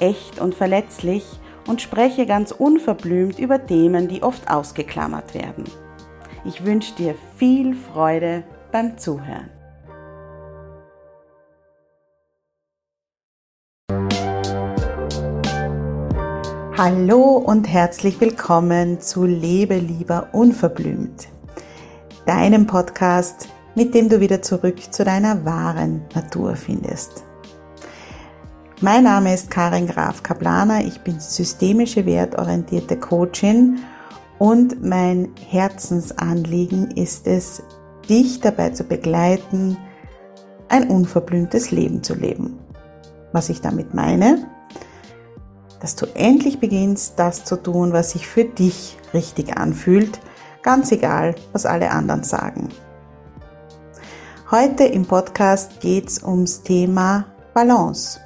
echt 0.00 0.40
und 0.40 0.54
verletzlich 0.54 1.24
und 1.66 1.82
spreche 1.82 2.26
ganz 2.26 2.52
unverblümt 2.52 3.38
über 3.38 3.66
Themen, 3.66 4.08
die 4.08 4.22
oft 4.22 4.50
ausgeklammert 4.50 5.34
werden. 5.34 5.64
Ich 6.44 6.64
wünsche 6.64 6.94
dir 6.94 7.14
viel 7.36 7.74
Freude 7.74 8.44
beim 8.72 8.96
Zuhören. 8.98 9.50
Hallo 16.78 17.38
und 17.38 17.66
herzlich 17.68 18.20
willkommen 18.20 19.00
zu 19.00 19.24
Lebe 19.24 19.78
lieber 19.78 20.28
unverblümt, 20.32 21.26
deinem 22.26 22.66
Podcast, 22.66 23.48
mit 23.74 23.94
dem 23.94 24.10
du 24.10 24.20
wieder 24.20 24.42
zurück 24.42 24.92
zu 24.92 25.02
deiner 25.02 25.46
wahren 25.46 26.04
Natur 26.14 26.54
findest. 26.54 27.25
Mein 28.82 29.04
Name 29.04 29.32
ist 29.32 29.50
Karin 29.50 29.86
Graf 29.86 30.22
Kaplaner, 30.22 30.84
ich 30.84 31.00
bin 31.00 31.18
systemische 31.18 32.04
wertorientierte 32.04 32.98
Coachin 32.98 33.78
und 34.38 34.84
mein 34.84 35.30
Herzensanliegen 35.48 36.90
ist 36.90 37.26
es, 37.26 37.62
dich 38.06 38.40
dabei 38.42 38.68
zu 38.68 38.84
begleiten, 38.84 39.78
ein 40.68 40.90
unverblümtes 40.90 41.70
Leben 41.70 42.02
zu 42.02 42.16
leben. 42.16 42.58
Was 43.32 43.48
ich 43.48 43.62
damit 43.62 43.94
meine? 43.94 44.46
Dass 45.80 45.96
du 45.96 46.04
endlich 46.14 46.60
beginnst, 46.60 47.18
das 47.18 47.44
zu 47.44 47.56
tun, 47.56 47.94
was 47.94 48.10
sich 48.10 48.26
für 48.26 48.44
dich 48.44 48.98
richtig 49.14 49.56
anfühlt, 49.56 50.20
ganz 50.62 50.92
egal, 50.92 51.34
was 51.52 51.64
alle 51.64 51.92
anderen 51.92 52.24
sagen. 52.24 52.68
Heute 54.50 54.84
im 54.84 55.06
Podcast 55.06 55.80
geht 55.80 56.08
es 56.08 56.22
ums 56.22 56.62
Thema 56.62 57.24
Balance 57.54 58.20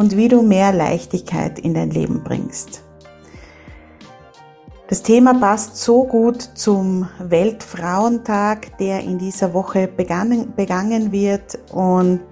und 0.00 0.16
wie 0.16 0.28
du 0.28 0.40
mehr 0.40 0.72
Leichtigkeit 0.72 1.58
in 1.58 1.74
dein 1.74 1.90
Leben 1.90 2.24
bringst. 2.24 2.82
Das 4.88 5.02
Thema 5.02 5.34
passt 5.34 5.76
so 5.76 6.04
gut 6.04 6.40
zum 6.40 7.06
Weltfrauentag, 7.18 8.78
der 8.78 9.00
in 9.00 9.18
dieser 9.18 9.52
Woche 9.52 9.88
begangen, 9.88 10.54
begangen 10.56 11.12
wird 11.12 11.58
und 11.70 12.22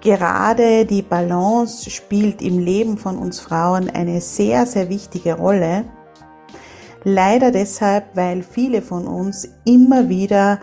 gerade 0.00 0.86
die 0.86 1.02
Balance 1.02 1.90
spielt 1.90 2.40
im 2.40 2.58
Leben 2.58 2.96
von 2.96 3.18
uns 3.18 3.40
Frauen 3.40 3.90
eine 3.90 4.22
sehr, 4.22 4.64
sehr 4.64 4.88
wichtige 4.88 5.34
Rolle. 5.34 5.84
Leider 7.04 7.50
deshalb, 7.50 8.16
weil 8.16 8.42
viele 8.42 8.80
von 8.80 9.06
uns 9.06 9.46
immer 9.66 10.08
wieder 10.08 10.60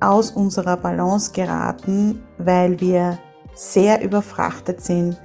aus 0.00 0.32
unserer 0.32 0.76
Balance 0.76 1.30
geraten, 1.30 2.20
weil 2.36 2.80
wir 2.80 3.20
sehr 3.60 4.02
überfrachtet 4.02 4.80
sind, 4.80 5.18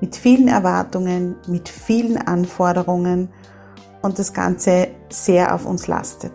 mit 0.00 0.16
vielen 0.16 0.48
Erwartungen, 0.48 1.36
mit 1.46 1.68
vielen 1.68 2.16
Anforderungen 2.16 3.28
und 4.00 4.18
das 4.18 4.32
Ganze 4.32 4.88
sehr 5.10 5.54
auf 5.54 5.66
uns 5.66 5.88
lastet. 5.88 6.32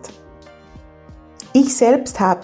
Ich 1.53 1.75
selbst 1.75 2.19
habe 2.19 2.41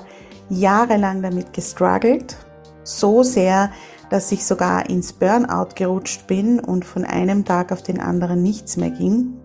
jahrelang 0.50 1.22
damit 1.22 1.54
gestruggelt, 1.54 2.36
so 2.84 3.22
sehr, 3.22 3.72
dass 4.10 4.32
ich 4.32 4.44
sogar 4.46 4.90
ins 4.90 5.14
Burnout 5.14 5.76
gerutscht 5.76 6.26
bin 6.26 6.60
und 6.60 6.84
von 6.84 7.06
einem 7.06 7.46
Tag 7.46 7.72
auf 7.72 7.84
den 7.84 8.00
anderen 8.00 8.42
nichts 8.42 8.78
mehr 8.78 8.90
ging. 8.90 9.36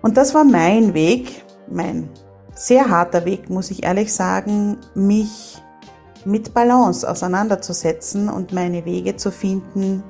Und 0.00 0.16
das 0.16 0.34
war 0.34 0.44
mein 0.44 0.94
Weg, 0.94 1.44
mein 1.70 2.08
sehr 2.54 2.88
harter 2.88 3.26
Weg, 3.26 3.50
muss 3.50 3.70
ich 3.70 3.84
ehrlich 3.84 4.14
sagen, 4.14 4.78
mich 4.94 5.62
mit 6.26 6.52
Balance 6.52 7.08
auseinanderzusetzen 7.08 8.28
und 8.28 8.52
meine 8.52 8.84
Wege 8.84 9.16
zu 9.16 9.30
finden, 9.30 10.02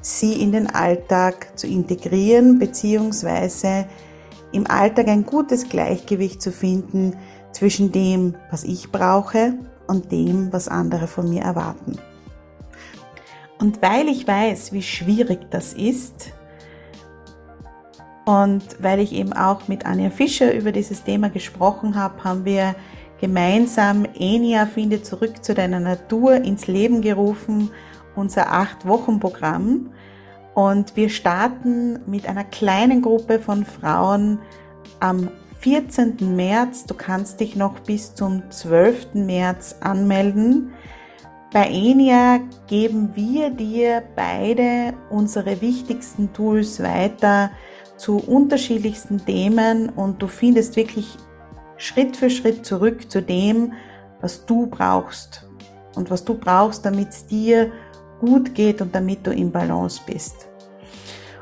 sie 0.00 0.40
in 0.40 0.52
den 0.52 0.68
Alltag 0.68 1.58
zu 1.58 1.66
integrieren 1.66 2.58
bzw. 2.58 3.84
im 4.52 4.66
Alltag 4.68 5.08
ein 5.08 5.26
gutes 5.26 5.68
Gleichgewicht 5.68 6.40
zu 6.40 6.52
finden 6.52 7.16
zwischen 7.52 7.92
dem, 7.92 8.36
was 8.50 8.64
ich 8.64 8.90
brauche 8.90 9.54
und 9.86 10.10
dem, 10.12 10.52
was 10.52 10.68
andere 10.68 11.06
von 11.06 11.28
mir 11.28 11.42
erwarten. 11.42 11.98
Und 13.58 13.82
weil 13.82 14.08
ich 14.08 14.26
weiß, 14.26 14.72
wie 14.72 14.82
schwierig 14.82 15.50
das 15.50 15.72
ist, 15.72 16.32
und 18.24 18.62
weil 18.80 19.00
ich 19.00 19.12
eben 19.12 19.32
auch 19.32 19.66
mit 19.68 19.84
Anja 19.84 20.10
Fischer 20.10 20.54
über 20.54 20.70
dieses 20.72 21.02
Thema 21.02 21.28
gesprochen 21.28 21.96
habe, 21.96 22.22
haben 22.22 22.44
wir 22.44 22.74
gemeinsam 23.22 24.04
Enia 24.18 24.66
finde 24.66 25.00
zurück 25.00 25.44
zu 25.44 25.54
deiner 25.54 25.78
Natur 25.78 26.34
ins 26.34 26.66
Leben 26.66 27.02
gerufen, 27.02 27.70
unser 28.16 28.50
acht 28.50 28.84
Wochen 28.84 29.20
Programm. 29.20 29.92
Und 30.54 30.96
wir 30.96 31.08
starten 31.08 32.00
mit 32.06 32.28
einer 32.28 32.42
kleinen 32.42 33.00
Gruppe 33.00 33.38
von 33.38 33.64
Frauen 33.64 34.40
am 34.98 35.30
14. 35.60 36.34
März. 36.34 36.84
Du 36.84 36.94
kannst 36.94 37.38
dich 37.38 37.54
noch 37.54 37.78
bis 37.78 38.12
zum 38.16 38.42
12. 38.50 39.14
März 39.14 39.76
anmelden. 39.78 40.72
Bei 41.52 41.68
Enia 41.68 42.40
geben 42.66 43.10
wir 43.14 43.50
dir 43.50 44.02
beide 44.16 44.94
unsere 45.10 45.60
wichtigsten 45.60 46.32
Tools 46.32 46.82
weiter 46.82 47.52
zu 47.96 48.16
unterschiedlichsten 48.16 49.24
Themen 49.24 49.90
und 49.90 50.20
du 50.20 50.26
findest 50.26 50.74
wirklich 50.74 51.18
Schritt 51.82 52.16
für 52.16 52.30
Schritt 52.30 52.64
zurück 52.64 53.10
zu 53.10 53.20
dem, 53.20 53.72
was 54.20 54.46
du 54.46 54.68
brauchst 54.68 55.48
und 55.96 56.12
was 56.12 56.24
du 56.24 56.34
brauchst, 56.34 56.86
damit 56.86 57.08
es 57.08 57.26
dir 57.26 57.72
gut 58.20 58.54
geht 58.54 58.80
und 58.80 58.94
damit 58.94 59.26
du 59.26 59.32
im 59.32 59.50
Balance 59.50 60.00
bist. 60.06 60.46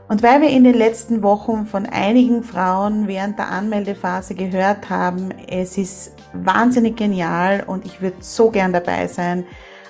Und 0.08 0.22
weil 0.22 0.40
wir 0.40 0.48
in 0.48 0.64
den 0.64 0.74
letzten 0.74 1.22
Wochen 1.22 1.66
von 1.66 1.84
einigen 1.84 2.42
Frauen 2.42 3.06
während 3.06 3.38
der 3.38 3.50
Anmeldephase 3.50 4.34
gehört 4.34 4.88
haben, 4.88 5.28
es 5.46 5.76
ist 5.76 6.14
wahnsinnig 6.32 6.96
genial 6.96 7.62
und 7.66 7.84
ich 7.84 8.00
würde 8.00 8.16
so 8.20 8.50
gern 8.50 8.72
dabei 8.72 9.08
sein, 9.08 9.44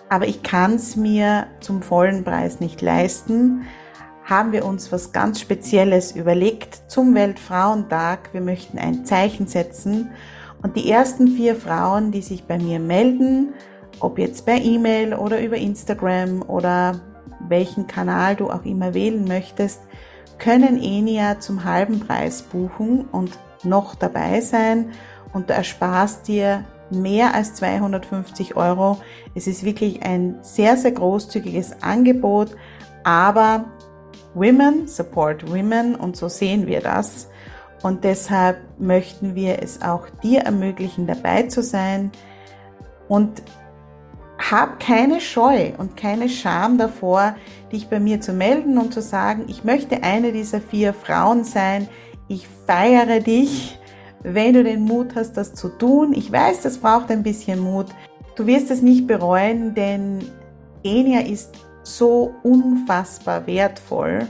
aber 0.08 0.26
ich 0.26 0.42
kann 0.42 0.74
es 0.74 0.96
mir 0.96 1.46
zum 1.60 1.80
vollen 1.80 2.24
Preis 2.24 2.58
nicht 2.58 2.82
leisten, 2.82 3.66
haben 4.24 4.50
wir 4.50 4.64
uns 4.64 4.90
was 4.90 5.12
ganz 5.12 5.40
Spezielles 5.40 6.10
überlegt 6.10 6.90
zum 6.90 7.14
Weltfrauentag. 7.14 8.30
Wir 8.32 8.40
möchten 8.40 8.78
ein 8.78 9.04
Zeichen 9.04 9.46
setzen 9.46 10.10
und 10.62 10.76
die 10.76 10.90
ersten 10.90 11.28
vier 11.28 11.56
Frauen, 11.56 12.12
die 12.12 12.22
sich 12.22 12.44
bei 12.44 12.58
mir 12.58 12.80
melden, 12.80 13.54
ob 14.00 14.18
jetzt 14.18 14.46
per 14.46 14.56
E-Mail 14.56 15.14
oder 15.14 15.40
über 15.42 15.56
Instagram 15.56 16.42
oder 16.42 17.00
welchen 17.48 17.86
Kanal 17.86 18.36
du 18.36 18.50
auch 18.50 18.64
immer 18.64 18.94
wählen 18.94 19.24
möchtest, 19.26 19.80
können 20.38 20.82
Enia 20.82 21.38
zum 21.40 21.64
halben 21.64 22.00
Preis 22.00 22.42
buchen 22.42 23.06
und 23.12 23.38
noch 23.62 23.94
dabei 23.94 24.40
sein 24.40 24.90
und 25.32 25.50
du 25.50 25.54
ersparst 25.54 26.28
dir 26.28 26.64
mehr 26.90 27.34
als 27.34 27.54
250 27.54 28.56
Euro. 28.56 29.00
Es 29.34 29.46
ist 29.46 29.64
wirklich 29.64 30.02
ein 30.02 30.38
sehr, 30.42 30.76
sehr 30.76 30.92
großzügiges 30.92 31.82
Angebot, 31.82 32.56
aber 33.04 33.66
Women 34.34 34.86
support 34.86 35.50
Women 35.50 35.94
und 35.94 36.16
so 36.16 36.28
sehen 36.28 36.66
wir 36.66 36.80
das. 36.80 37.28
Und 37.82 38.04
deshalb 38.04 38.58
möchten 38.78 39.34
wir 39.34 39.62
es 39.62 39.82
auch 39.82 40.08
dir 40.22 40.40
ermöglichen, 40.40 41.06
dabei 41.06 41.44
zu 41.44 41.62
sein. 41.62 42.10
Und 43.08 43.42
hab 44.38 44.80
keine 44.80 45.20
Scheu 45.20 45.72
und 45.76 45.96
keine 45.96 46.28
Scham 46.28 46.78
davor, 46.78 47.36
dich 47.72 47.88
bei 47.88 48.00
mir 48.00 48.20
zu 48.20 48.32
melden 48.32 48.78
und 48.78 48.92
zu 48.92 49.02
sagen, 49.02 49.44
ich 49.48 49.64
möchte 49.64 50.02
eine 50.02 50.32
dieser 50.32 50.60
vier 50.60 50.94
Frauen 50.94 51.44
sein. 51.44 51.88
Ich 52.28 52.48
feiere 52.66 53.20
dich, 53.20 53.78
wenn 54.22 54.54
du 54.54 54.64
den 54.64 54.82
Mut 54.82 55.14
hast, 55.14 55.34
das 55.34 55.54
zu 55.54 55.68
tun. 55.68 56.12
Ich 56.14 56.30
weiß, 56.30 56.62
das 56.62 56.78
braucht 56.78 57.10
ein 57.10 57.22
bisschen 57.22 57.60
Mut. 57.60 57.86
Du 58.36 58.46
wirst 58.46 58.70
es 58.70 58.82
nicht 58.82 59.06
bereuen, 59.06 59.74
denn 59.74 60.24
Enia 60.82 61.20
ist 61.20 61.54
so 61.82 62.34
unfassbar 62.42 63.46
wertvoll. 63.46 64.26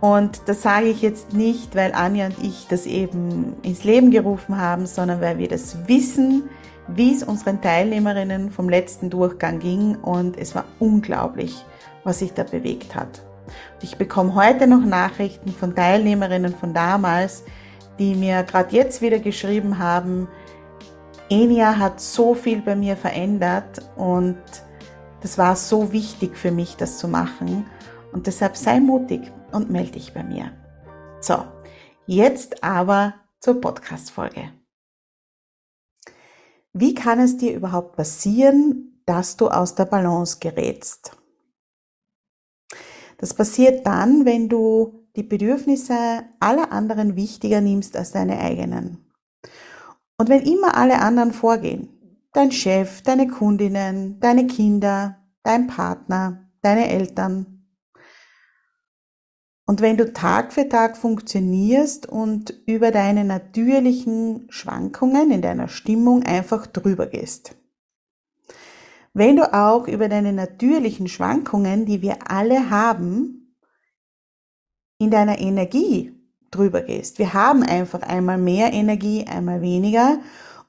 Und 0.00 0.42
das 0.46 0.62
sage 0.62 0.86
ich 0.86 1.02
jetzt 1.02 1.34
nicht, 1.34 1.76
weil 1.76 1.92
Anja 1.92 2.26
und 2.26 2.42
ich 2.42 2.66
das 2.68 2.86
eben 2.86 3.56
ins 3.62 3.84
Leben 3.84 4.10
gerufen 4.10 4.56
haben, 4.56 4.86
sondern 4.86 5.20
weil 5.20 5.38
wir 5.38 5.48
das 5.48 5.88
wissen, 5.88 6.48
wie 6.88 7.14
es 7.14 7.22
unseren 7.22 7.60
Teilnehmerinnen 7.60 8.50
vom 8.50 8.68
letzten 8.68 9.10
Durchgang 9.10 9.58
ging. 9.58 9.96
Und 9.96 10.38
es 10.38 10.54
war 10.54 10.64
unglaublich, 10.78 11.64
was 12.02 12.20
sich 12.20 12.32
da 12.32 12.44
bewegt 12.44 12.94
hat. 12.94 13.22
Ich 13.82 13.96
bekomme 13.96 14.34
heute 14.34 14.66
noch 14.66 14.84
Nachrichten 14.84 15.50
von 15.50 15.74
Teilnehmerinnen 15.74 16.54
von 16.54 16.72
damals, 16.72 17.44
die 17.98 18.14
mir 18.14 18.42
gerade 18.44 18.74
jetzt 18.74 19.02
wieder 19.02 19.18
geschrieben 19.18 19.78
haben, 19.78 20.28
Enia 21.28 21.78
hat 21.78 22.00
so 22.00 22.34
viel 22.34 22.60
bei 22.60 22.74
mir 22.74 22.96
verändert 22.96 23.82
und 23.96 24.38
das 25.20 25.38
war 25.38 25.54
so 25.54 25.92
wichtig 25.92 26.36
für 26.36 26.50
mich, 26.50 26.76
das 26.76 26.98
zu 26.98 27.06
machen. 27.06 27.66
Und 28.12 28.26
deshalb 28.26 28.56
sei 28.56 28.80
mutig 28.80 29.30
und 29.52 29.70
melde 29.70 29.92
dich 29.92 30.12
bei 30.12 30.22
mir. 30.22 30.52
So, 31.20 31.44
jetzt 32.06 32.62
aber 32.62 33.14
zur 33.40 33.60
Podcast-Folge. 33.60 34.52
Wie 36.72 36.94
kann 36.94 37.18
es 37.18 37.36
dir 37.36 37.54
überhaupt 37.54 37.96
passieren, 37.96 39.02
dass 39.06 39.36
du 39.36 39.48
aus 39.48 39.74
der 39.74 39.86
Balance 39.86 40.38
gerätst? 40.40 41.16
Das 43.18 43.34
passiert 43.34 43.86
dann, 43.86 44.24
wenn 44.24 44.48
du 44.48 45.08
die 45.16 45.22
Bedürfnisse 45.22 46.24
aller 46.38 46.72
anderen 46.72 47.16
wichtiger 47.16 47.60
nimmst 47.60 47.96
als 47.96 48.12
deine 48.12 48.38
eigenen. 48.38 49.10
Und 50.16 50.28
wenn 50.28 50.42
immer 50.42 50.76
alle 50.76 51.00
anderen 51.00 51.32
vorgehen, 51.32 51.88
dein 52.32 52.52
Chef, 52.52 53.02
deine 53.02 53.26
Kundinnen, 53.26 54.20
deine 54.20 54.46
Kinder, 54.46 55.16
dein 55.42 55.66
Partner, 55.66 56.48
deine 56.62 56.88
Eltern, 56.88 57.59
und 59.70 59.80
wenn 59.80 59.96
du 59.96 60.12
Tag 60.12 60.52
für 60.52 60.68
Tag 60.68 60.96
funktionierst 60.96 62.08
und 62.08 62.52
über 62.66 62.90
deine 62.90 63.24
natürlichen 63.24 64.48
Schwankungen 64.50 65.30
in 65.30 65.42
deiner 65.42 65.68
Stimmung 65.68 66.24
einfach 66.24 66.66
drüber 66.66 67.06
gehst. 67.06 67.54
Wenn 69.14 69.36
du 69.36 69.54
auch 69.54 69.86
über 69.86 70.08
deine 70.08 70.32
natürlichen 70.32 71.06
Schwankungen, 71.06 71.86
die 71.86 72.02
wir 72.02 72.28
alle 72.28 72.68
haben, 72.70 73.54
in 74.98 75.12
deiner 75.12 75.38
Energie 75.38 76.16
drüber 76.50 76.80
gehst. 76.82 77.20
Wir 77.20 77.32
haben 77.32 77.62
einfach 77.62 78.02
einmal 78.02 78.38
mehr 78.38 78.72
Energie, 78.72 79.24
einmal 79.28 79.62
weniger. 79.62 80.18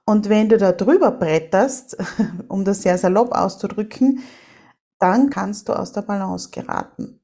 Und 0.06 0.30
wenn 0.30 0.48
du 0.48 0.60
da 0.60 0.74
drüber 0.74 1.10
bretterst, 1.10 1.98
um 2.50 2.64
das 2.66 2.84
sehr 2.84 3.00
salopp 3.00 3.32
auszudrücken, 3.32 4.20
dann 5.00 5.32
kannst 5.32 5.70
du 5.70 5.74
aus 5.74 5.92
der 5.92 6.04
Balance 6.04 6.52
geraten. 6.52 7.21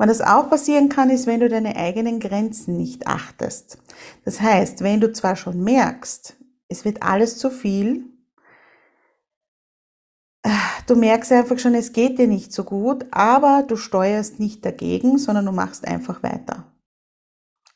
Wann 0.00 0.08
das 0.08 0.22
auch 0.22 0.48
passieren 0.48 0.88
kann, 0.88 1.10
ist, 1.10 1.26
wenn 1.26 1.40
du 1.40 1.50
deine 1.50 1.76
eigenen 1.76 2.20
Grenzen 2.20 2.74
nicht 2.78 3.06
achtest. 3.06 3.76
Das 4.24 4.40
heißt, 4.40 4.80
wenn 4.80 4.98
du 4.98 5.12
zwar 5.12 5.36
schon 5.36 5.62
merkst, 5.62 6.38
es 6.68 6.86
wird 6.86 7.02
alles 7.02 7.36
zu 7.36 7.50
viel, 7.50 8.06
du 10.86 10.96
merkst 10.96 11.30
einfach 11.32 11.58
schon, 11.58 11.74
es 11.74 11.92
geht 11.92 12.18
dir 12.18 12.28
nicht 12.28 12.50
so 12.50 12.64
gut, 12.64 13.04
aber 13.10 13.62
du 13.68 13.76
steuerst 13.76 14.40
nicht 14.40 14.64
dagegen, 14.64 15.18
sondern 15.18 15.44
du 15.44 15.52
machst 15.52 15.86
einfach 15.86 16.22
weiter. 16.22 16.64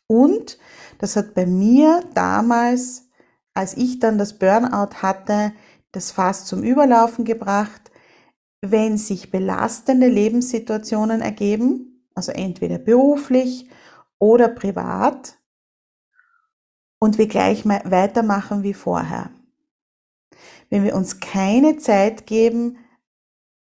Und 0.07 0.57
das 0.97 1.17
hat 1.17 1.35
bei 1.35 1.45
mir 1.45 2.03
damals, 2.15 3.11
als 3.53 3.77
ich 3.77 3.99
dann 3.99 4.17
das 4.17 4.39
Burnout 4.39 5.03
hatte, 5.03 5.53
das 5.93 6.11
Fass 6.11 6.47
zum 6.47 6.63
Überlaufen 6.63 7.27
gebracht, 7.27 7.91
wenn 8.63 8.97
sich 8.97 9.31
belastende 9.31 10.09
Lebenssituationen 10.09 11.21
ergeben, 11.21 11.91
also 12.15 12.33
entweder 12.33 12.79
beruflich 12.79 13.69
oder 14.19 14.49
privat, 14.49 15.37
und 17.05 17.19
wir 17.19 17.29
gleich 17.29 17.67
weitermachen 17.67 18.63
wie 18.63 18.73
vorher. 18.73 19.31
Wenn 20.71 20.85
wir 20.85 20.95
uns 20.95 21.21
keine 21.21 21.77
Zeit 21.77 22.27
geben, 22.27 22.79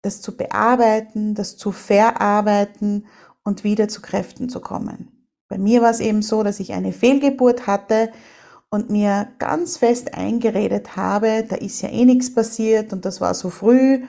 das 0.02 0.20
zu 0.20 0.36
bearbeiten, 0.36 1.34
das 1.34 1.56
zu 1.56 1.72
verarbeiten 1.72 3.06
und 3.42 3.64
wieder 3.64 3.88
zu 3.88 4.02
Kräften 4.02 4.50
zu 4.50 4.60
kommen. 4.60 5.26
Bei 5.48 5.56
mir 5.56 5.80
war 5.80 5.90
es 5.90 6.00
eben 6.00 6.20
so, 6.20 6.42
dass 6.42 6.60
ich 6.60 6.74
eine 6.74 6.92
Fehlgeburt 6.92 7.66
hatte 7.66 8.12
und 8.68 8.90
mir 8.90 9.28
ganz 9.38 9.78
fest 9.78 10.12
eingeredet 10.12 10.96
habe, 10.96 11.46
da 11.48 11.56
ist 11.56 11.80
ja 11.80 11.88
eh 11.88 12.04
nichts 12.04 12.34
passiert 12.34 12.92
und 12.92 13.06
das 13.06 13.22
war 13.22 13.32
so 13.32 13.48
früh 13.48 14.04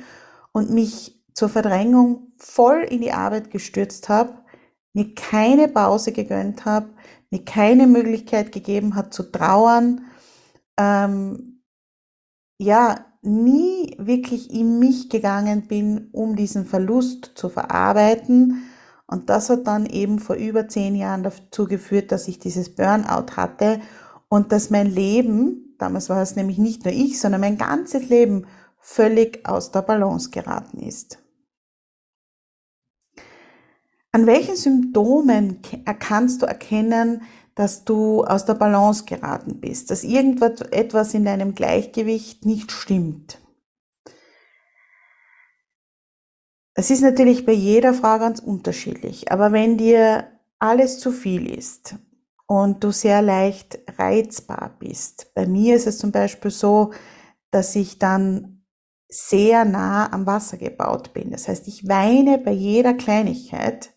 und 0.52 0.70
mich 0.70 1.13
zur 1.34 1.50
Verdrängung 1.50 2.34
voll 2.38 2.86
in 2.90 3.02
die 3.02 3.12
Arbeit 3.12 3.52
gestürzt 3.52 4.10
habe, 4.10 4.34
mir 4.94 5.14
keine 5.16 5.68
Pause 5.68 6.12
gegönnt 6.12 6.66
habe, 6.66 6.90
mir 7.32 7.44
keine 7.44 7.88
Möglichkeit 7.88 8.52
gegeben 8.52 8.96
hat 8.96 9.14
zu 9.14 9.24
trauern, 9.24 10.06
ähm, 10.78 11.62
ja, 12.60 13.06
nie 13.22 13.96
wirklich 13.98 14.54
in 14.54 14.80
mich 14.80 15.10
gegangen 15.10 15.68
bin, 15.68 16.10
um 16.12 16.36
diesen 16.36 16.66
Verlust 16.66 17.32
zu 17.36 17.50
verarbeiten. 17.50 18.64
Und 19.08 19.30
das 19.30 19.50
hat 19.50 19.66
dann 19.66 19.86
eben 19.86 20.20
vor 20.20 20.36
über 20.36 20.68
zehn 20.68 20.96
Jahren 20.96 21.24
dazu 21.24 21.66
geführt, 21.66 22.12
dass 22.12 22.28
ich 22.28 22.40
dieses 22.40 22.76
Burnout 22.76 23.36
hatte 23.36 23.80
und 24.28 24.52
dass 24.52 24.70
mein 24.70 24.88
Leben, 24.88 25.76
damals 25.80 26.10
war 26.10 26.22
es 26.22 26.36
nämlich 26.36 26.58
nicht 26.58 26.84
nur 26.84 26.94
ich, 26.94 27.20
sondern 27.20 27.42
mein 27.42 27.58
ganzes 27.58 28.10
Leben 28.10 28.46
völlig 28.80 29.48
aus 29.48 29.72
der 29.72 29.82
Balance 29.82 30.30
geraten 30.30 30.80
ist. 30.80 31.23
An 34.16 34.28
welchen 34.28 34.56
Symptomen 34.56 35.60
kannst 36.00 36.44
du 36.44 36.46
erkennen, 36.46 37.24
dass 37.56 37.84
du 37.84 38.24
aus 38.24 38.46
der 38.46 38.54
Balance 38.54 39.06
geraten 39.06 39.60
bist, 39.60 39.90
dass 39.90 40.04
irgendwas 40.04 40.62
etwas 40.70 41.16
in 41.16 41.26
deinem 41.26 41.56
Gleichgewicht 41.56 42.46
nicht 42.46 42.72
stimmt. 42.72 43.40
Es 46.76 46.92
ist 46.92 47.02
natürlich 47.02 47.44
bei 47.44 47.54
jeder 47.54 47.96
Frau 47.96 48.20
ganz 48.20 48.40
unterschiedlich, 48.40 49.32
aber 49.32 49.52
wenn 49.52 49.78
dir 49.80 50.28
alles 50.60 51.00
zu 51.00 51.12
viel 51.12 51.50
ist 51.50 51.96
und 52.46 52.84
du 52.84 52.92
sehr 52.92 53.24
leicht 53.24 53.80
reizbar 53.98 54.76
bist, 54.78 55.34
bei 55.34 55.48
mir 55.48 55.76
ist 55.76 55.88
es 55.88 55.98
zum 55.98 56.12
Beispiel 56.12 56.52
so, 56.52 56.94
dass 57.50 57.76
ich 57.76 57.98
dann 57.98 58.64
sehr 59.10 59.66
nah 59.66 60.12
am 60.14 60.28
Wasser 60.28 60.58
gebaut 60.58 61.14
bin. 61.14 61.32
Das 61.32 61.48
heißt, 61.48 61.68
ich 61.68 61.88
weine 61.88 62.38
bei 62.38 62.52
jeder 62.52 62.94
Kleinigkeit, 62.94 63.92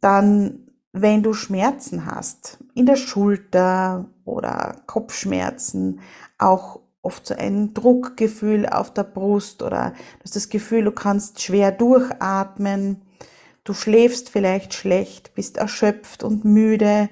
dann 0.00 0.66
wenn 1.00 1.22
du 1.22 1.34
Schmerzen 1.34 2.06
hast, 2.06 2.58
in 2.74 2.86
der 2.86 2.96
Schulter 2.96 4.08
oder 4.24 4.80
Kopfschmerzen, 4.86 6.00
auch 6.38 6.80
oft 7.02 7.26
so 7.26 7.34
ein 7.34 7.74
Druckgefühl 7.74 8.66
auf 8.66 8.92
der 8.94 9.04
Brust 9.04 9.62
oder 9.62 9.90
du 9.90 10.24
hast 10.24 10.36
das 10.36 10.48
Gefühl, 10.48 10.84
du 10.84 10.92
kannst 10.92 11.42
schwer 11.42 11.70
durchatmen, 11.70 13.02
du 13.64 13.74
schläfst 13.74 14.30
vielleicht 14.30 14.72
schlecht, 14.72 15.34
bist 15.34 15.58
erschöpft 15.58 16.24
und 16.24 16.46
müde, 16.46 17.10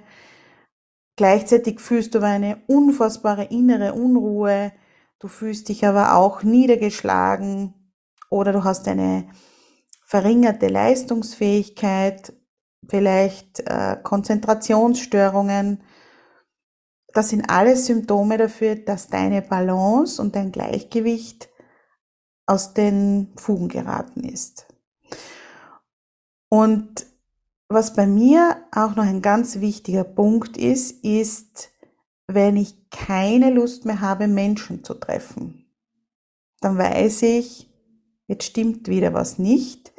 gleichzeitig 1.16 1.78
fühlst 1.78 2.14
du 2.14 2.20
eine 2.20 2.62
unfassbare 2.66 3.44
innere 3.44 3.92
Unruhe, 3.92 4.72
du 5.18 5.28
fühlst 5.28 5.68
dich 5.68 5.86
aber 5.86 6.16
auch 6.16 6.42
niedergeschlagen 6.42 7.74
oder 8.30 8.52
du 8.52 8.64
hast 8.64 8.88
eine 8.88 9.28
verringerte 10.06 10.68
Leistungsfähigkeit 10.68 12.32
vielleicht 12.88 13.60
äh, 13.60 13.96
Konzentrationsstörungen. 14.02 15.82
Das 17.12 17.28
sind 17.30 17.48
alles 17.48 17.86
Symptome 17.86 18.38
dafür, 18.38 18.76
dass 18.76 19.08
deine 19.08 19.42
Balance 19.42 20.20
und 20.20 20.34
dein 20.34 20.52
Gleichgewicht 20.52 21.48
aus 22.46 22.74
den 22.74 23.32
Fugen 23.36 23.68
geraten 23.68 24.24
ist. 24.24 24.66
Und 26.48 27.06
was 27.68 27.94
bei 27.94 28.06
mir 28.06 28.64
auch 28.72 28.94
noch 28.96 29.04
ein 29.04 29.22
ganz 29.22 29.60
wichtiger 29.60 30.04
Punkt 30.04 30.56
ist, 30.56 31.04
ist, 31.04 31.70
wenn 32.26 32.56
ich 32.56 32.90
keine 32.90 33.50
Lust 33.50 33.84
mehr 33.84 34.00
habe, 34.00 34.28
Menschen 34.28 34.84
zu 34.84 34.94
treffen, 34.94 35.66
dann 36.60 36.78
weiß 36.78 37.22
ich, 37.22 37.70
jetzt 38.26 38.44
stimmt 38.44 38.88
wieder 38.88 39.12
was 39.14 39.38
nicht 39.38 39.93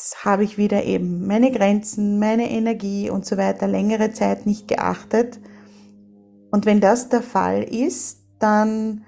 jetzt 0.00 0.24
habe 0.24 0.44
ich 0.44 0.56
wieder 0.56 0.84
eben 0.84 1.26
meine 1.26 1.52
Grenzen, 1.52 2.18
meine 2.18 2.50
Energie 2.50 3.10
und 3.10 3.26
so 3.26 3.36
weiter 3.36 3.68
längere 3.68 4.12
Zeit 4.12 4.46
nicht 4.46 4.66
geachtet. 4.66 5.38
Und 6.50 6.64
wenn 6.64 6.80
das 6.80 7.10
der 7.10 7.22
Fall 7.22 7.62
ist, 7.62 8.20
dann 8.38 9.04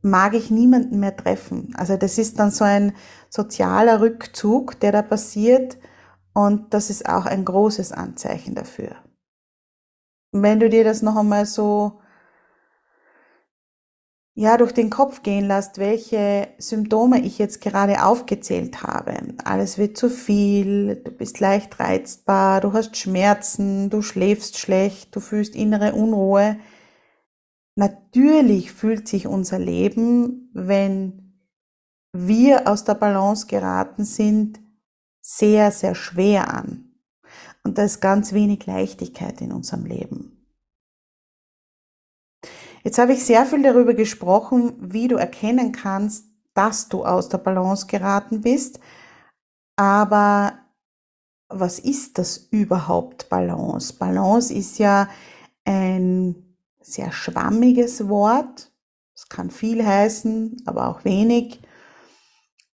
mag 0.00 0.34
ich 0.34 0.50
niemanden 0.50 1.00
mehr 1.00 1.16
treffen. 1.16 1.74
Also 1.76 1.96
das 1.96 2.18
ist 2.18 2.38
dann 2.38 2.52
so 2.52 2.64
ein 2.64 2.94
sozialer 3.28 4.00
Rückzug, 4.00 4.78
der 4.78 4.92
da 4.92 5.02
passiert. 5.02 5.76
Und 6.34 6.72
das 6.72 6.88
ist 6.88 7.08
auch 7.08 7.26
ein 7.26 7.44
großes 7.44 7.90
Anzeichen 7.90 8.54
dafür. 8.54 8.94
Wenn 10.30 10.60
du 10.60 10.70
dir 10.70 10.84
das 10.84 11.02
noch 11.02 11.16
einmal 11.16 11.46
so 11.46 12.00
ja, 14.38 14.56
durch 14.56 14.70
den 14.70 14.88
Kopf 14.88 15.24
gehen 15.24 15.48
lässt, 15.48 15.78
welche 15.78 16.46
Symptome 16.58 17.20
ich 17.22 17.40
jetzt 17.40 17.60
gerade 17.60 18.04
aufgezählt 18.04 18.84
habe. 18.84 19.16
Alles 19.42 19.78
wird 19.78 19.96
zu 19.96 20.08
viel, 20.08 20.94
du 20.94 21.10
bist 21.10 21.40
leicht 21.40 21.80
reizbar, 21.80 22.60
du 22.60 22.72
hast 22.72 22.96
Schmerzen, 22.96 23.90
du 23.90 24.00
schläfst 24.00 24.56
schlecht, 24.56 25.16
du 25.16 25.18
fühlst 25.18 25.56
innere 25.56 25.92
Unruhe. 25.92 26.56
Natürlich 27.74 28.70
fühlt 28.70 29.08
sich 29.08 29.26
unser 29.26 29.58
Leben, 29.58 30.52
wenn 30.54 31.34
wir 32.12 32.68
aus 32.68 32.84
der 32.84 32.94
Balance 32.94 33.48
geraten 33.48 34.04
sind, 34.04 34.60
sehr, 35.20 35.72
sehr 35.72 35.96
schwer 35.96 36.54
an. 36.54 36.92
Und 37.64 37.76
da 37.76 37.82
ist 37.82 38.00
ganz 38.00 38.32
wenig 38.32 38.66
Leichtigkeit 38.66 39.40
in 39.40 39.50
unserem 39.50 39.84
Leben. 39.84 40.37
Jetzt 42.88 42.96
habe 42.96 43.12
ich 43.12 43.22
sehr 43.22 43.44
viel 43.44 43.62
darüber 43.62 43.92
gesprochen, 43.92 44.72
wie 44.80 45.08
du 45.08 45.16
erkennen 45.16 45.72
kannst, 45.72 46.24
dass 46.54 46.88
du 46.88 47.04
aus 47.04 47.28
der 47.28 47.36
Balance 47.36 47.86
geraten 47.86 48.40
bist. 48.40 48.80
Aber 49.76 50.54
was 51.50 51.78
ist 51.78 52.16
das 52.16 52.38
überhaupt 52.38 53.28
Balance? 53.28 53.92
Balance 53.92 54.54
ist 54.54 54.78
ja 54.78 55.06
ein 55.66 56.56
sehr 56.80 57.12
schwammiges 57.12 58.08
Wort. 58.08 58.72
Es 59.14 59.28
kann 59.28 59.50
viel 59.50 59.84
heißen, 59.84 60.62
aber 60.64 60.88
auch 60.88 61.04
wenig. 61.04 61.60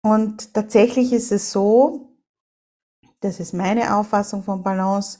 Und 0.02 0.54
tatsächlich 0.54 1.14
ist 1.14 1.32
es 1.32 1.54
so, 1.54 2.18
das 3.22 3.40
ist 3.40 3.54
meine 3.54 3.96
Auffassung 3.96 4.44
von 4.44 4.62
Balance, 4.62 5.20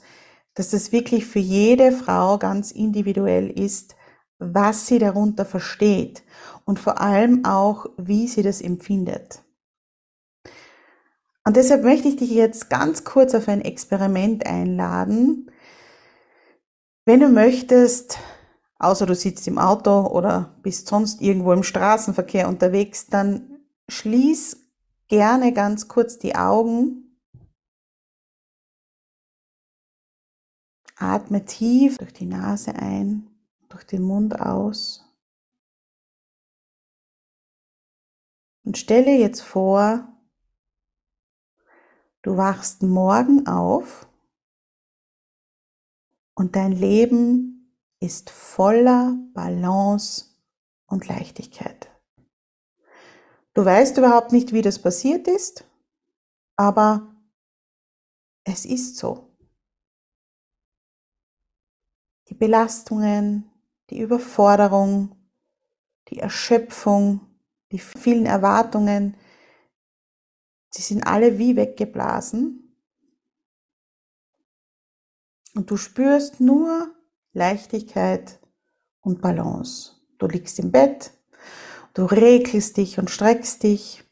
dass 0.52 0.74
es 0.74 0.92
wirklich 0.92 1.24
für 1.24 1.38
jede 1.38 1.92
Frau 1.92 2.36
ganz 2.36 2.72
individuell 2.72 3.48
ist, 3.48 3.96
was 4.42 4.86
sie 4.86 4.98
darunter 4.98 5.44
versteht 5.44 6.22
und 6.64 6.78
vor 6.78 7.00
allem 7.00 7.44
auch, 7.44 7.86
wie 7.96 8.26
sie 8.26 8.42
das 8.42 8.60
empfindet. 8.60 9.42
Und 11.44 11.56
deshalb 11.56 11.82
möchte 11.82 12.08
ich 12.08 12.16
dich 12.16 12.30
jetzt 12.30 12.70
ganz 12.70 13.04
kurz 13.04 13.34
auf 13.34 13.48
ein 13.48 13.62
Experiment 13.62 14.46
einladen. 14.46 15.50
Wenn 17.04 17.20
du 17.20 17.28
möchtest, 17.28 18.18
außer 18.78 19.06
du 19.06 19.14
sitzt 19.14 19.48
im 19.48 19.58
Auto 19.58 20.06
oder 20.06 20.56
bist 20.62 20.86
sonst 20.86 21.20
irgendwo 21.20 21.52
im 21.52 21.64
Straßenverkehr 21.64 22.48
unterwegs, 22.48 23.06
dann 23.06 23.58
schließ 23.88 24.56
gerne 25.08 25.52
ganz 25.52 25.88
kurz 25.88 26.18
die 26.18 26.36
Augen. 26.36 27.18
Atme 30.96 31.44
tief 31.44 31.98
durch 31.98 32.12
die 32.12 32.26
Nase 32.26 32.76
ein 32.76 33.31
durch 33.72 33.84
den 33.84 34.02
Mund 34.02 34.38
aus. 34.38 35.04
Und 38.64 38.78
stelle 38.78 39.12
jetzt 39.18 39.40
vor, 39.40 40.08
du 42.22 42.36
wachst 42.36 42.82
morgen 42.82 43.46
auf 43.46 44.06
und 46.34 46.54
dein 46.54 46.72
Leben 46.72 47.76
ist 47.98 48.30
voller 48.30 49.16
Balance 49.32 50.26
und 50.86 51.08
Leichtigkeit. 51.08 51.90
Du 53.54 53.64
weißt 53.64 53.98
überhaupt 53.98 54.32
nicht, 54.32 54.52
wie 54.52 54.62
das 54.62 54.80
passiert 54.80 55.28
ist, 55.28 55.64
aber 56.56 57.14
es 58.44 58.64
ist 58.64 58.96
so. 58.96 59.28
Die 62.28 62.34
Belastungen, 62.34 63.51
die 63.92 64.00
Überforderung, 64.00 65.14
die 66.08 66.18
Erschöpfung, 66.18 67.20
die 67.72 67.78
vielen 67.78 68.24
Erwartungen, 68.24 69.18
sie 70.70 70.80
sind 70.80 71.06
alle 71.06 71.38
wie 71.38 71.56
weggeblasen. 71.56 72.74
Und 75.54 75.70
du 75.70 75.76
spürst 75.76 76.40
nur 76.40 76.94
Leichtigkeit 77.34 78.40
und 79.02 79.20
Balance. 79.20 79.92
Du 80.18 80.26
liegst 80.26 80.58
im 80.58 80.72
Bett, 80.72 81.12
du 81.92 82.06
regelst 82.06 82.78
dich 82.78 82.98
und 82.98 83.10
streckst 83.10 83.62
dich. 83.62 84.04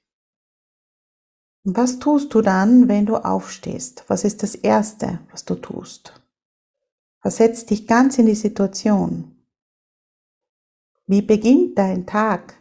Und 1.64 1.74
was 1.78 1.98
tust 1.98 2.34
du 2.34 2.42
dann, 2.42 2.86
wenn 2.88 3.06
du 3.06 3.16
aufstehst? 3.16 4.04
Was 4.08 4.24
ist 4.24 4.42
das 4.42 4.54
Erste, 4.54 5.20
was 5.30 5.46
du 5.46 5.54
tust? 5.54 6.20
Versetz 7.22 7.64
dich 7.64 7.86
ganz 7.86 8.18
in 8.18 8.26
die 8.26 8.34
Situation. 8.34 9.39
Wie 11.10 11.22
beginnt 11.22 11.76
dein 11.76 12.06
Tag? 12.06 12.56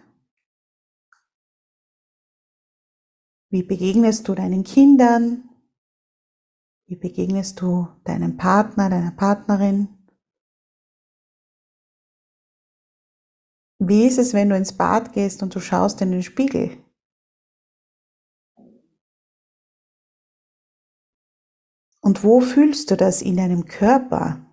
Wie 3.51 3.61
begegnest 3.61 4.27
du 4.27 4.33
deinen 4.33 4.63
Kindern? 4.63 5.47
Wie 6.87 6.95
begegnest 6.95 7.61
du 7.61 7.87
deinem 8.05 8.37
Partner, 8.37 8.89
deiner 8.89 9.11
Partnerin? 9.11 9.89
Wie 13.77 14.07
ist 14.07 14.17
es, 14.17 14.33
wenn 14.33 14.49
du 14.49 14.57
ins 14.57 14.75
Bad 14.75 15.13
gehst 15.13 15.43
und 15.43 15.53
du 15.53 15.59
schaust 15.59 16.01
in 16.01 16.09
den 16.09 16.23
Spiegel? 16.23 16.83
Und 22.01 22.23
wo 22.23 22.41
fühlst 22.41 22.89
du 22.89 22.97
das 22.97 23.21
in 23.21 23.37
deinem 23.37 23.65
Körper, 23.65 24.43